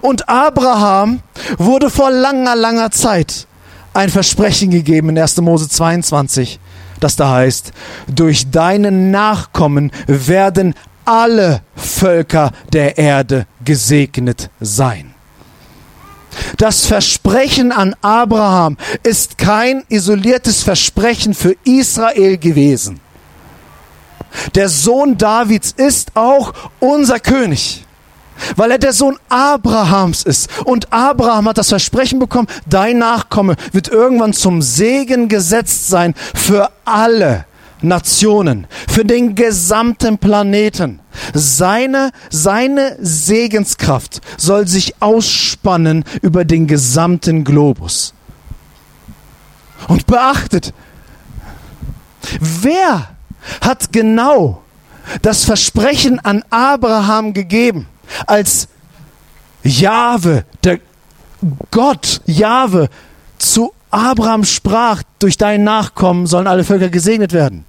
[0.00, 1.22] Und Abraham
[1.58, 3.46] wurde vor langer, langer Zeit
[3.94, 5.38] ein Versprechen gegeben in 1.
[5.38, 6.60] Mose 22
[7.00, 7.72] das da heißt,
[8.06, 15.14] durch deinen Nachkommen werden alle Völker der Erde gesegnet sein.
[16.58, 23.00] Das Versprechen an Abraham ist kein isoliertes Versprechen für Israel gewesen.
[24.54, 27.85] Der Sohn Davids ist auch unser König
[28.56, 30.48] weil er der Sohn Abrahams ist.
[30.64, 36.70] Und Abraham hat das Versprechen bekommen, dein Nachkomme wird irgendwann zum Segen gesetzt sein für
[36.84, 37.46] alle
[37.82, 41.00] Nationen, für den gesamten Planeten.
[41.34, 48.14] Seine, seine Segenskraft soll sich ausspannen über den gesamten Globus.
[49.88, 50.72] Und beachtet,
[52.40, 53.08] wer
[53.60, 54.62] hat genau
[55.22, 57.86] das Versprechen an Abraham gegeben?
[58.26, 58.68] Als
[59.62, 60.80] Jahwe, der
[61.70, 62.88] Gott, Jahwe,
[63.38, 67.64] zu Abraham sprach, durch dein Nachkommen sollen alle Völker gesegnet werden.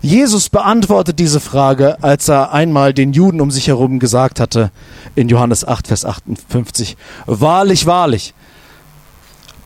[0.00, 4.70] Jesus beantwortet diese Frage, als er einmal den Juden um sich herum gesagt hatte,
[5.16, 6.96] in Johannes 8, Vers 58,
[7.26, 8.34] Wahrlich, wahrlich,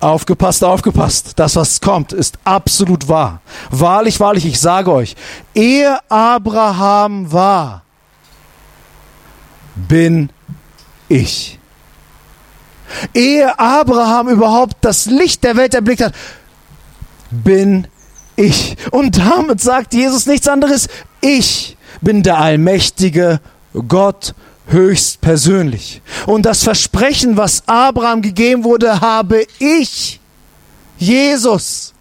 [0.01, 3.41] aufgepasst, aufgepasst, das, was kommt, ist absolut wahr.
[3.71, 5.17] Wahrlich, wahrlich, ich sage euch,
[5.55, 7.83] ehe Abraham war,
[9.75, 10.31] bin
[11.09, 11.59] ich.
[13.15, 16.15] Ehe Abraham überhaupt das Licht der Welt erblickt hat,
[17.31, 17.87] bin
[18.37, 18.77] ich.
[18.91, 20.89] Und damit sagt Jesus nichts anderes.
[21.21, 23.41] Ich bin der allmächtige
[23.89, 24.35] Gott
[24.69, 26.03] höchst persönlich.
[26.27, 30.21] Und das Versprechen, was Abraham gegeben wurde, habe ich,
[30.99, 31.95] Jesus,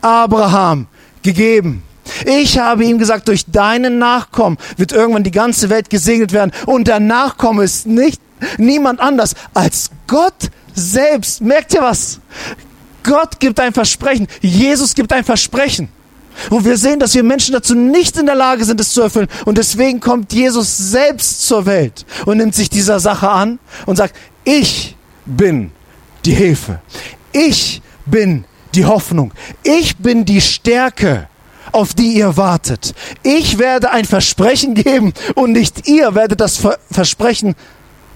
[0.00, 0.86] Abraham
[1.22, 1.82] gegeben.
[2.24, 6.52] Ich habe ihm gesagt, durch deinen Nachkommen wird irgendwann die ganze Welt gesegnet werden.
[6.66, 8.20] Und der Nachkomme ist nicht
[8.56, 11.40] niemand anders als Gott selbst.
[11.40, 12.20] Merkt ihr was?
[13.02, 14.28] Gott gibt ein Versprechen.
[14.40, 15.88] Jesus gibt ein Versprechen.
[16.50, 19.28] Und wir sehen, dass wir Menschen dazu nicht in der Lage sind, es zu erfüllen.
[19.44, 24.14] Und deswegen kommt Jesus selbst zur Welt und nimmt sich dieser Sache an und sagt,
[24.44, 25.72] ich bin
[26.24, 26.80] die Hilfe.
[27.32, 29.32] Ich bin die Hoffnung.
[29.62, 31.28] Ich bin die Stärke
[31.72, 32.94] auf die ihr wartet.
[33.22, 37.54] Ich werde ein Versprechen geben und nicht ihr werdet das Versprechen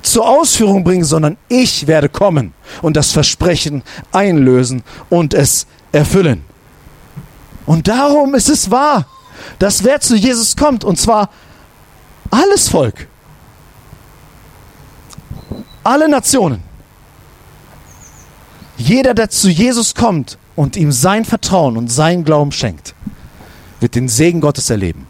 [0.03, 6.45] zur Ausführung bringen, sondern ich werde kommen und das Versprechen einlösen und es erfüllen.
[7.67, 9.07] Und darum ist es wahr,
[9.59, 11.31] dass wer zu Jesus kommt, und zwar
[12.31, 13.07] alles Volk,
[15.85, 16.63] alle Nationen,
[18.77, 22.95] jeder, der zu Jesus kommt, und ihm sein Vertrauen und sein Glauben schenkt,
[23.83, 25.07] wird den Segen Gottes erleben.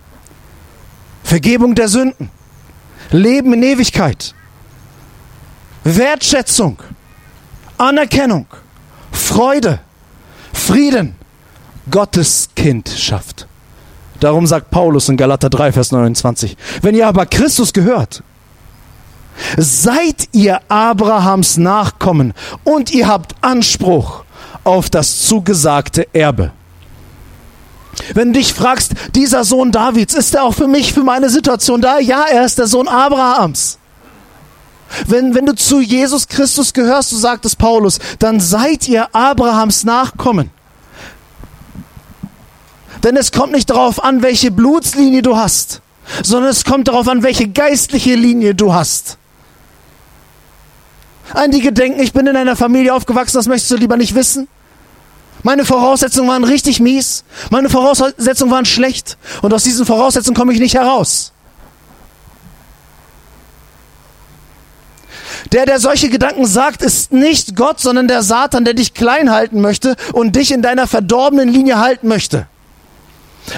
[1.22, 2.30] Vergebung der Sünden,
[3.10, 4.34] Leben in Ewigkeit,
[5.84, 6.78] Wertschätzung,
[7.78, 8.46] Anerkennung,
[9.10, 9.80] Freude,
[10.52, 11.14] Frieden,
[11.90, 13.46] Gottes Kindschaft.
[14.20, 18.22] Darum sagt Paulus in Galater 3, Vers 29, wenn ihr aber Christus gehört,
[19.56, 22.32] seid ihr Abrahams Nachkommen
[22.64, 24.24] und ihr habt Anspruch
[24.64, 26.52] auf das zugesagte Erbe.
[28.14, 31.80] Wenn du dich fragst, dieser Sohn Davids, ist er auch für mich, für meine Situation
[31.80, 31.98] da?
[31.98, 33.78] Ja, er ist der Sohn Abrahams.
[35.06, 39.84] Wenn, wenn du zu Jesus Christus gehörst, so sagt es Paulus, dann seid ihr Abrahams
[39.84, 40.50] Nachkommen.
[43.02, 45.80] Denn es kommt nicht darauf an, welche Blutslinie du hast,
[46.22, 49.18] sondern es kommt darauf an, welche geistliche Linie du hast.
[51.34, 54.48] Einige denken, ich bin in einer Familie aufgewachsen, das möchtest du lieber nicht wissen.
[55.42, 57.24] Meine Voraussetzungen waren richtig mies.
[57.50, 59.16] Meine Voraussetzungen waren schlecht.
[59.42, 61.32] Und aus diesen Voraussetzungen komme ich nicht heraus.
[65.50, 69.60] Der, der solche Gedanken sagt, ist nicht Gott, sondern der Satan, der dich klein halten
[69.60, 72.46] möchte und dich in deiner verdorbenen Linie halten möchte.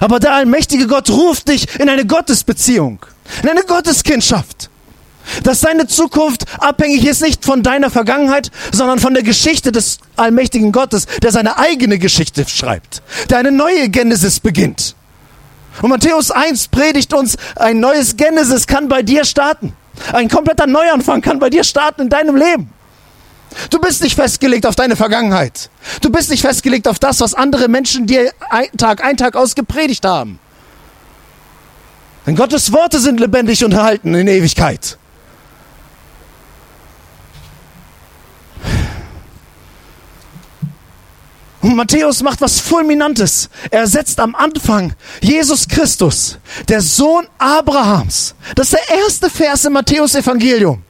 [0.01, 3.05] Aber der allmächtige Gott ruft dich in eine Gottesbeziehung,
[3.42, 4.70] in eine Gotteskindschaft.
[5.43, 10.73] Dass deine Zukunft abhängig ist nicht von deiner Vergangenheit, sondern von der Geschichte des allmächtigen
[10.73, 14.95] Gottes, der seine eigene Geschichte schreibt, der eine neue Genesis beginnt.
[15.83, 19.73] Und Matthäus 1 predigt uns, ein neues Genesis kann bei dir starten.
[20.13, 22.71] Ein kompletter Neuanfang kann bei dir starten in deinem Leben.
[23.71, 25.71] Du bist nicht festgelegt auf deine Vergangenheit.
[26.01, 29.55] Du bist nicht festgelegt auf das, was andere Menschen dir ein Tag ein Tag aus
[29.55, 30.39] gepredigt haben.
[32.27, 34.99] Denn Gottes Worte sind lebendig und erhalten in Ewigkeit.
[41.64, 43.48] Matthäus macht was Fulminantes.
[43.70, 48.35] Er setzt am Anfang Jesus Christus, der Sohn Abrahams.
[48.55, 50.83] Das ist der erste Vers im Matthäus-Evangelium.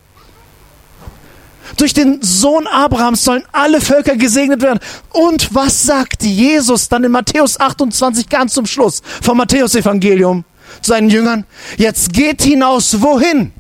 [1.77, 4.81] Durch den Sohn Abrahams sollen alle Völker gesegnet werden.
[5.13, 10.45] Und was sagt Jesus dann in Matthäus 28 ganz zum Schluss vom Matthäus-Evangelium
[10.83, 11.47] zu seinen Jüngern?
[11.77, 13.53] Jetzt geht hinaus, wohin?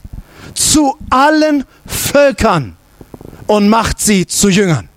[0.54, 2.76] Zu allen Völkern
[3.46, 4.88] und macht sie zu Jüngern.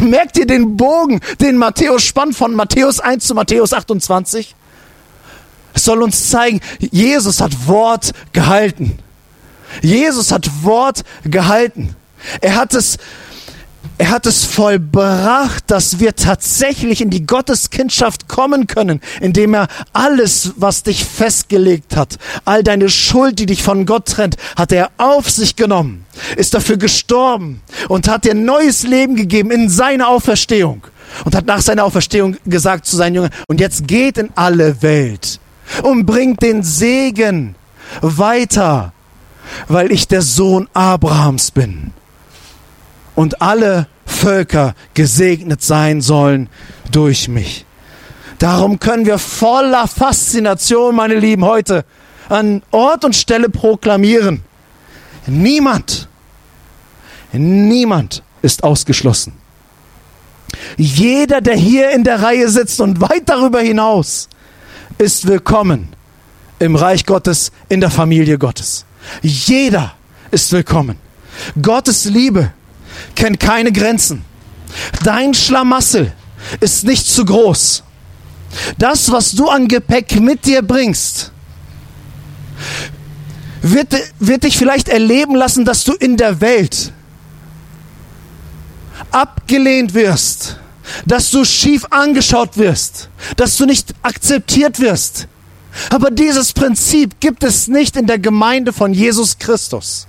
[0.00, 4.54] Merkt ihr den Bogen, den Matthäus spannt von Matthäus 1 zu Matthäus 28?
[5.74, 8.98] Es soll uns zeigen, Jesus hat Wort gehalten.
[9.82, 11.94] Jesus hat Wort gehalten.
[12.40, 12.98] Er hat es
[13.98, 20.52] er hat es vollbracht, dass wir tatsächlich in die Gotteskindschaft kommen können, indem er alles,
[20.56, 25.28] was dich festgelegt hat, all deine Schuld, die dich von Gott trennt, hat er auf
[25.28, 26.06] sich genommen,
[26.36, 30.86] ist dafür gestorben und hat dir neues Leben gegeben in seiner Auferstehung
[31.24, 35.40] und hat nach seiner Auferstehung gesagt zu seinen Jüngern, und jetzt geht in alle Welt
[35.82, 37.56] und bringt den Segen
[38.00, 38.92] weiter,
[39.66, 41.92] weil ich der Sohn Abrahams bin
[43.18, 46.48] und alle Völker gesegnet sein sollen
[46.92, 47.66] durch mich.
[48.38, 51.84] Darum können wir voller Faszination, meine Lieben, heute
[52.28, 54.44] an Ort und Stelle proklamieren.
[55.26, 56.06] Niemand,
[57.32, 59.32] niemand ist ausgeschlossen.
[60.76, 64.28] Jeder, der hier in der Reihe sitzt und weit darüber hinaus,
[64.98, 65.88] ist willkommen
[66.60, 68.84] im Reich Gottes, in der Familie Gottes.
[69.22, 69.94] Jeder
[70.30, 71.00] ist willkommen.
[71.60, 72.52] Gottes Liebe
[73.14, 74.24] kennt keine Grenzen.
[75.02, 76.12] Dein Schlamassel
[76.60, 77.82] ist nicht zu groß.
[78.78, 81.32] Das, was du an Gepäck mit dir bringst,
[83.62, 86.92] wird, wird dich vielleicht erleben lassen, dass du in der Welt
[89.10, 90.58] abgelehnt wirst,
[91.06, 95.28] dass du schief angeschaut wirst, dass du nicht akzeptiert wirst.
[95.90, 100.06] Aber dieses Prinzip gibt es nicht in der Gemeinde von Jesus Christus.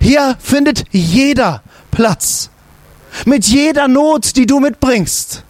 [0.00, 2.50] Hier findet jeder Platz.
[3.24, 5.44] Mit jeder Not, die du mitbringst.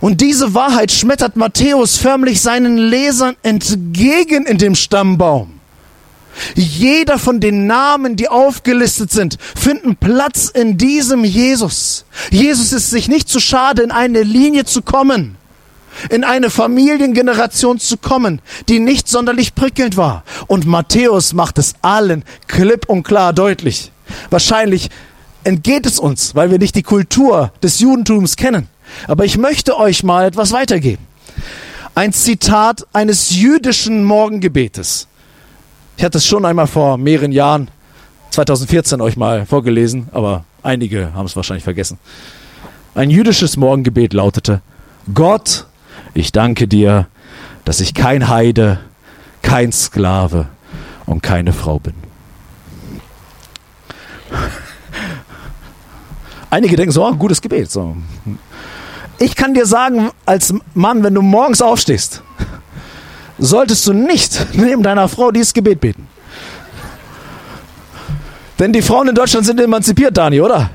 [0.00, 5.60] Und diese Wahrheit schmettert Matthäus förmlich seinen Lesern entgegen in dem Stammbaum.
[6.54, 12.04] Jeder von den Namen, die aufgelistet sind, finden Platz in diesem Jesus.
[12.30, 15.36] Jesus ist sich nicht zu schade, in eine Linie zu kommen,
[16.10, 20.24] in eine Familiengeneration zu kommen, die nicht sonderlich prickelnd war.
[20.46, 23.92] Und Matthäus macht es allen klipp und klar deutlich.
[24.30, 24.90] Wahrscheinlich
[25.44, 28.68] entgeht es uns, weil wir nicht die Kultur des Judentums kennen.
[29.08, 31.06] Aber ich möchte euch mal etwas weitergeben.
[31.94, 35.08] Ein Zitat eines jüdischen Morgengebetes.
[35.96, 37.68] Ich hatte es schon einmal vor mehreren Jahren
[38.30, 41.98] 2014 euch mal vorgelesen, aber einige haben es wahrscheinlich vergessen.
[42.94, 44.62] Ein jüdisches Morgengebet lautete,
[45.12, 45.66] Gott,
[46.14, 47.06] ich danke dir,
[47.64, 48.80] dass ich kein Heide,
[49.42, 50.46] kein Sklave
[51.06, 51.94] und keine Frau bin.
[56.50, 57.70] Einige denken so, oh, gutes Gebet.
[57.70, 57.96] So.
[59.18, 62.22] Ich kann dir sagen, als Mann, wenn du morgens aufstehst,
[63.38, 66.08] solltest du nicht neben deiner Frau dieses Gebet beten.
[68.58, 70.70] Denn die Frauen in Deutschland sind emanzipiert, Dani, oder?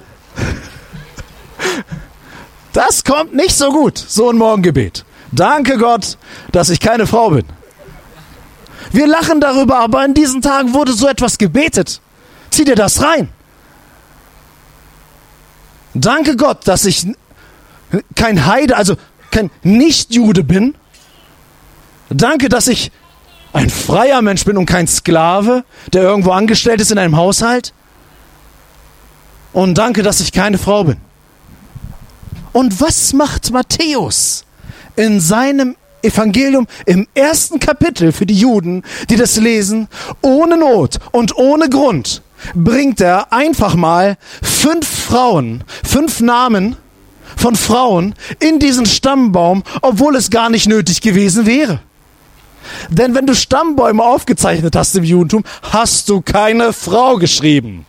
[2.74, 5.06] Das kommt nicht so gut, so ein Morgengebet.
[5.38, 6.18] Danke Gott,
[6.52, 7.46] dass ich keine Frau bin.
[8.92, 12.02] Wir lachen darüber, aber in diesen Tagen wurde so etwas gebetet.
[12.50, 13.30] Zieh dir das rein.
[15.94, 17.06] Danke Gott, dass ich
[18.16, 18.96] kein Heide, also
[19.30, 20.74] kein Nichtjude bin.
[22.10, 22.92] Danke, dass ich
[23.54, 25.64] ein freier Mensch bin und kein Sklave,
[25.94, 27.74] der irgendwo angestellt ist in einem Haushalt.
[29.54, 30.98] Und danke, dass ich keine Frau bin.
[32.54, 34.47] Und was macht Matthäus
[34.98, 39.88] in seinem Evangelium im ersten Kapitel für die Juden, die das lesen,
[40.22, 42.22] ohne Not und ohne Grund,
[42.54, 46.76] bringt er einfach mal fünf Frauen, fünf Namen
[47.36, 51.80] von Frauen in diesen Stammbaum, obwohl es gar nicht nötig gewesen wäre.
[52.90, 57.86] Denn wenn du Stammbäume aufgezeichnet hast im Judentum, hast du keine Frau geschrieben.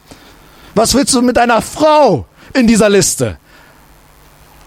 [0.75, 3.39] Was willst du mit einer Frau in dieser Liste?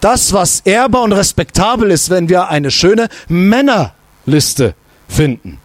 [0.02, 4.74] Das, was ehrbar und respektabel ist, wenn wir eine schöne Männerliste
[5.08, 5.58] finden.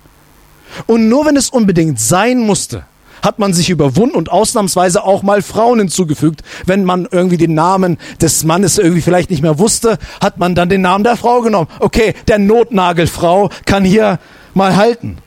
[0.86, 2.86] Und nur wenn es unbedingt sein musste,
[3.24, 6.44] hat man sich überwunden und ausnahmsweise auch mal Frauen hinzugefügt.
[6.68, 10.70] Wenn man irgendwie den Namen des Mannes irgendwie vielleicht nicht mehr wusste, hat man dann
[10.70, 11.68] den Namen der Frau genommen.
[11.80, 14.20] Okay, der Notnagelfrau kann hier
[14.54, 15.18] mal halten.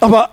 [0.00, 0.30] Aber,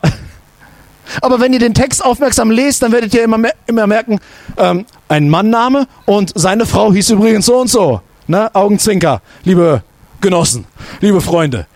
[1.21, 4.19] aber wenn ihr den Text aufmerksam lest, dann werdet ihr immer, immer merken,
[4.55, 8.01] ähm, ein Mannname und seine Frau hieß übrigens so und so.
[8.27, 8.53] Ne?
[8.53, 9.83] Augenzwinker, liebe
[10.21, 10.65] Genossen,
[11.01, 11.67] liebe Freunde.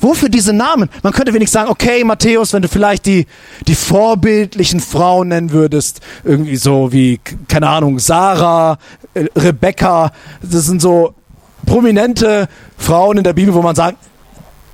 [0.00, 0.90] Wofür diese Namen?
[1.02, 3.26] Man könnte wenigstens sagen, okay, Matthäus, wenn du vielleicht die,
[3.66, 8.78] die vorbildlichen Frauen nennen würdest, irgendwie so wie, keine Ahnung, Sarah,
[9.14, 11.14] äh, Rebecca, das sind so
[11.64, 13.96] prominente Frauen in der Bibel, wo man sagt,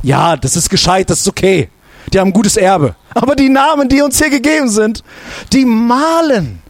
[0.02, 1.68] ja, das ist gescheit, das ist okay.
[2.12, 2.94] Die haben ein gutes Erbe.
[3.14, 5.04] Aber die Namen, die uns hier gegeben sind,
[5.52, 6.62] die malen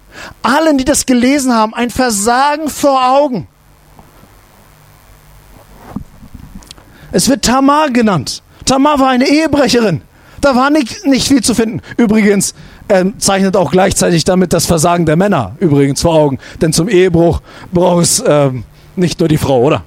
[0.43, 3.49] allen, die das gelesen haben, ein Versagen vor Augen.
[7.11, 8.43] Es wird Tamar genannt.
[8.65, 10.03] Tamar war eine Ehebrecherin.
[10.41, 11.81] Da war nicht, nicht viel zu finden.
[11.97, 12.55] Übrigens
[12.89, 16.39] er zeichnet auch gleichzeitig damit das Versagen der Männer übrigens vor Augen.
[16.61, 17.41] Denn zum Ehebruch
[17.71, 18.65] braucht es ähm,
[18.97, 19.83] nicht nur die Frau, oder?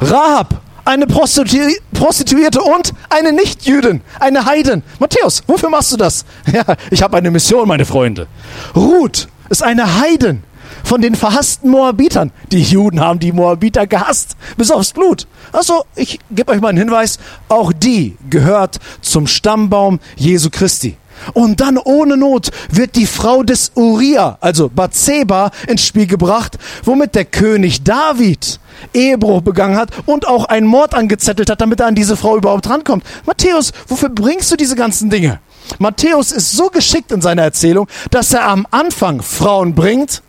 [0.00, 1.58] Rahab, eine Prostitu
[1.92, 4.82] Prostituierte und eine Nichtjüdin, eine Heiden.
[4.98, 6.24] Matthäus, wofür machst du das?
[6.52, 8.26] Ja, ich habe eine Mission, meine Freunde.
[8.74, 10.44] Ruth ist eine Heiden
[10.84, 12.32] von den verhassten Moabitern.
[12.52, 15.26] Die Juden haben die Moabiter gehasst, bis aufs Blut.
[15.52, 17.18] Also, ich gebe euch mal einen Hinweis,
[17.48, 20.96] auch die gehört zum Stammbaum Jesu Christi.
[21.32, 27.14] Und dann ohne Not wird die Frau des Uriah, also Bathseba, ins Spiel gebracht, womit
[27.14, 28.60] der König David
[28.94, 32.68] Ehebruch begangen hat und auch einen Mord angezettelt hat, damit er an diese Frau überhaupt
[32.68, 33.04] rankommt.
[33.26, 35.40] Matthäus, wofür bringst du diese ganzen Dinge?
[35.78, 40.22] Matthäus ist so geschickt in seiner Erzählung, dass er am Anfang Frauen bringt,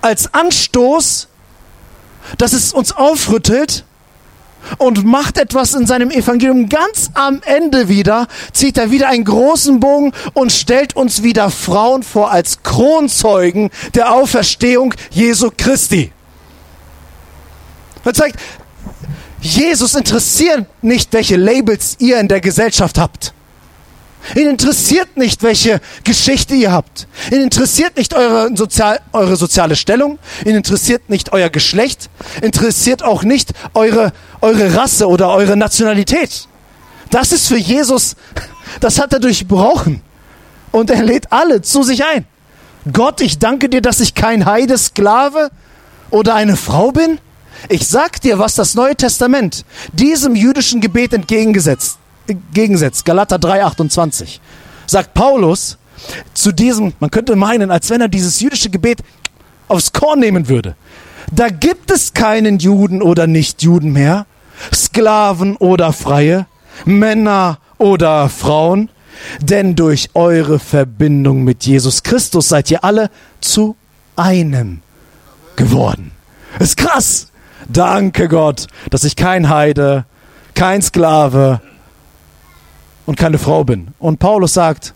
[0.00, 1.28] als Anstoß,
[2.38, 3.84] dass es uns aufrüttelt
[4.78, 6.68] und macht etwas in seinem Evangelium.
[6.68, 12.02] Ganz am Ende wieder zieht er wieder einen großen Bogen und stellt uns wieder Frauen
[12.02, 16.12] vor als Kronzeugen der Auferstehung Jesu Christi.
[18.04, 18.36] Er zeigt,
[19.40, 23.32] Jesus interessiert nicht, welche Labels ihr in der Gesellschaft habt.
[24.34, 27.06] Ihn interessiert nicht, welche Geschichte ihr habt.
[27.30, 30.18] Ihn interessiert nicht eure, Sozial eure soziale Stellung.
[30.44, 32.08] Ihn interessiert nicht euer Geschlecht.
[32.40, 36.46] Interessiert auch nicht eure, eure Rasse oder eure Nationalität.
[37.10, 38.16] Das ist für Jesus,
[38.80, 40.02] das hat er durchbrochen.
[40.70, 42.24] Und er lädt alle zu sich ein.
[42.90, 45.50] Gott, ich danke dir, dass ich kein Heide, Sklave
[46.10, 47.18] oder eine Frau bin.
[47.68, 51.98] Ich sag dir, was das Neue Testament diesem jüdischen Gebet entgegengesetzt
[52.52, 54.38] Gegensatz, Galater 3,28,
[54.86, 55.78] sagt Paulus
[56.34, 59.02] zu diesem, man könnte meinen, als wenn er dieses jüdische Gebet
[59.68, 60.76] aufs Korn nehmen würde.
[61.30, 64.26] Da gibt es keinen Juden oder Nichtjuden mehr,
[64.72, 66.46] Sklaven oder Freie,
[66.84, 68.90] Männer oder Frauen,
[69.40, 73.10] denn durch eure Verbindung mit Jesus Christus seid ihr alle
[73.40, 73.76] zu
[74.16, 74.80] einem
[75.56, 76.12] geworden.
[76.58, 77.28] ist krass.
[77.68, 80.04] Danke Gott, dass ich kein Heide,
[80.54, 81.60] kein Sklave,
[83.06, 83.88] und keine Frau bin.
[83.98, 84.94] Und Paulus sagt,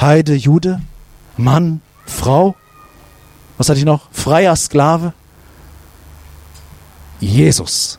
[0.00, 0.80] Heide, Jude,
[1.36, 2.54] Mann, Frau,
[3.58, 4.08] was hatte ich noch?
[4.12, 5.12] Freier Sklave.
[7.20, 7.98] Jesus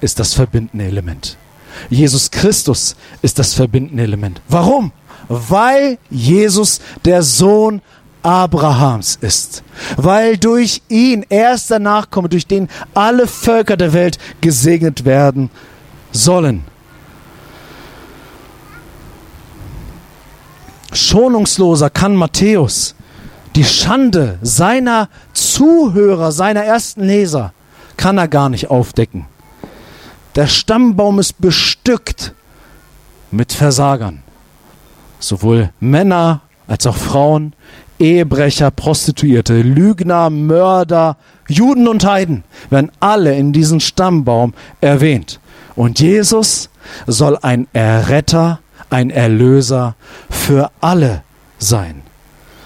[0.00, 1.36] ist das verbindende Element.
[1.88, 4.40] Jesus Christus ist das verbindende Element.
[4.48, 4.92] Warum?
[5.28, 7.80] Weil Jesus der Sohn
[8.22, 9.62] Abrahams ist.
[9.96, 15.48] Weil durch ihn, er ist der Nachkomme, durch den alle Völker der Welt gesegnet werden
[16.12, 16.64] sollen.
[20.96, 22.94] Schonungsloser kann Matthäus
[23.56, 27.54] die Schande seiner Zuhörer, seiner ersten Leser,
[27.96, 29.24] kann er gar nicht aufdecken.
[30.34, 32.34] Der Stammbaum ist bestückt
[33.30, 34.22] mit Versagern.
[35.18, 37.54] Sowohl Männer als auch Frauen,
[37.98, 41.16] Ehebrecher, Prostituierte, Lügner, Mörder,
[41.48, 45.40] Juden und Heiden werden alle in diesem Stammbaum erwähnt.
[45.74, 46.68] Und Jesus
[47.06, 48.60] soll ein Erretter,
[48.90, 49.94] ein Erlöser
[50.30, 51.22] für alle
[51.58, 52.02] sein.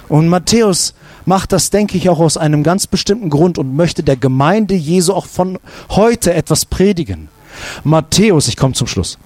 [0.08, 0.94] Und Matthäus
[1.24, 5.12] macht das, denke ich, auch aus einem ganz bestimmten Grund und möchte der Gemeinde Jesu
[5.12, 5.58] auch von
[5.90, 7.28] heute etwas predigen.
[7.84, 9.18] Matthäus, ich komme zum Schluss.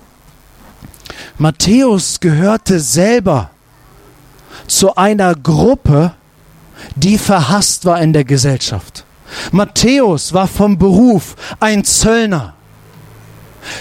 [1.38, 3.50] Matthäus gehörte selber
[4.66, 6.14] zu einer Gruppe,
[6.96, 9.04] die verhasst war in der Gesellschaft.
[9.52, 12.54] Matthäus war vom Beruf ein Zöllner.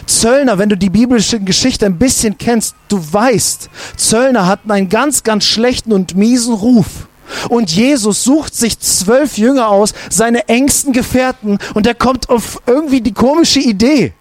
[0.05, 5.23] Zöllner, wenn du die biblische Geschichte ein bisschen kennst, du weißt, Zöllner hatten einen ganz,
[5.23, 7.07] ganz schlechten und miesen Ruf.
[7.49, 13.01] Und Jesus sucht sich zwölf Jünger aus, seine engsten Gefährten, und er kommt auf irgendwie
[13.01, 14.13] die komische Idee,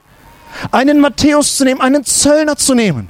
[0.71, 3.09] einen Matthäus zu nehmen, einen Zöllner zu nehmen,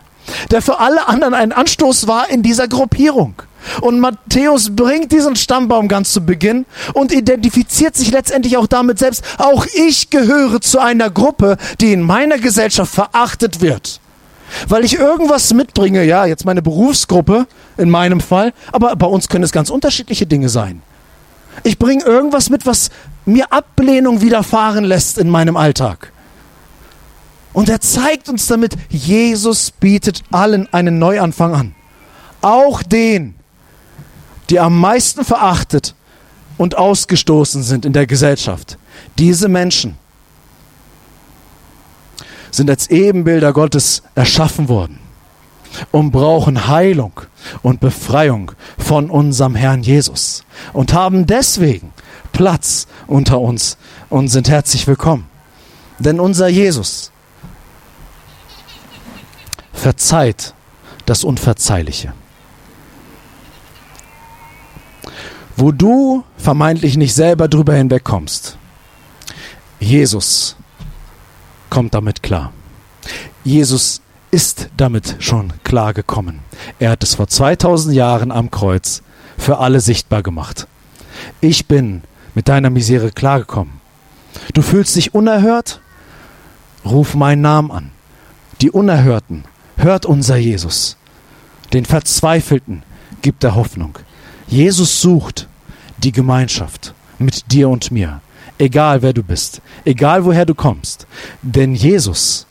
[0.50, 3.34] der für alle anderen ein Anstoß war in dieser Gruppierung.
[3.80, 9.24] Und Matthäus bringt diesen Stammbaum ganz zu Beginn und identifiziert sich letztendlich auch damit selbst.
[9.38, 14.00] Auch ich gehöre zu einer Gruppe, die in meiner Gesellschaft verachtet wird.
[14.68, 17.46] Weil ich irgendwas mitbringe, ja, jetzt meine Berufsgruppe
[17.78, 20.82] in meinem Fall, aber bei uns können es ganz unterschiedliche Dinge sein.
[21.62, 22.90] Ich bringe irgendwas mit, was
[23.24, 26.11] mir Ablehnung widerfahren lässt in meinem Alltag.
[27.52, 31.74] Und er zeigt uns damit, Jesus bietet allen einen Neuanfang an.
[32.40, 33.34] Auch den,
[34.50, 35.94] die am meisten verachtet
[36.56, 38.78] und ausgestoßen sind in der Gesellschaft.
[39.18, 39.96] Diese Menschen
[42.50, 44.98] sind als Ebenbilder Gottes erschaffen worden
[45.90, 47.12] und brauchen Heilung
[47.62, 51.92] und Befreiung von unserem Herrn Jesus und haben deswegen
[52.32, 53.76] Platz unter uns
[54.10, 55.26] und sind herzlich willkommen.
[55.98, 57.11] Denn unser Jesus
[59.82, 60.54] verzeiht
[61.06, 62.12] das Unverzeihliche.
[65.56, 68.56] Wo du vermeintlich nicht selber drüber hinwegkommst,
[69.80, 70.56] Jesus
[71.68, 72.52] kommt damit klar.
[73.42, 76.38] Jesus ist damit schon klar gekommen.
[76.78, 79.02] Er hat es vor 2000 Jahren am Kreuz
[79.36, 80.68] für alle sichtbar gemacht.
[81.40, 82.02] Ich bin
[82.34, 83.80] mit deiner Misere klargekommen.
[84.54, 85.80] Du fühlst dich unerhört?
[86.84, 87.90] Ruf meinen Namen an.
[88.60, 89.44] Die Unerhörten,
[89.82, 90.96] hört unser Jesus.
[91.72, 92.82] Den Verzweifelten
[93.22, 93.98] gibt er Hoffnung.
[94.46, 95.48] Jesus sucht
[95.98, 98.20] die Gemeinschaft mit dir und mir
[98.62, 101.06] egal wer du bist, egal woher du kommst.
[101.42, 102.46] Denn Jesus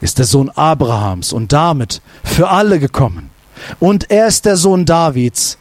[0.00, 3.30] ist der Sohn Abrahams und damit für alle gekommen.
[3.80, 5.58] Und er ist der Sohn Davids,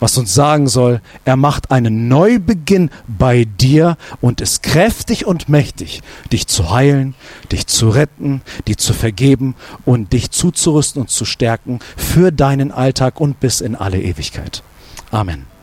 [0.00, 6.02] was uns sagen soll, er macht einen Neubeginn bei dir und ist kräftig und mächtig,
[6.32, 7.14] dich zu heilen,
[7.52, 13.20] dich zu retten, dir zu vergeben und dich zuzurüsten und zu stärken für deinen Alltag
[13.20, 14.62] und bis in alle Ewigkeit.
[15.10, 15.59] Amen.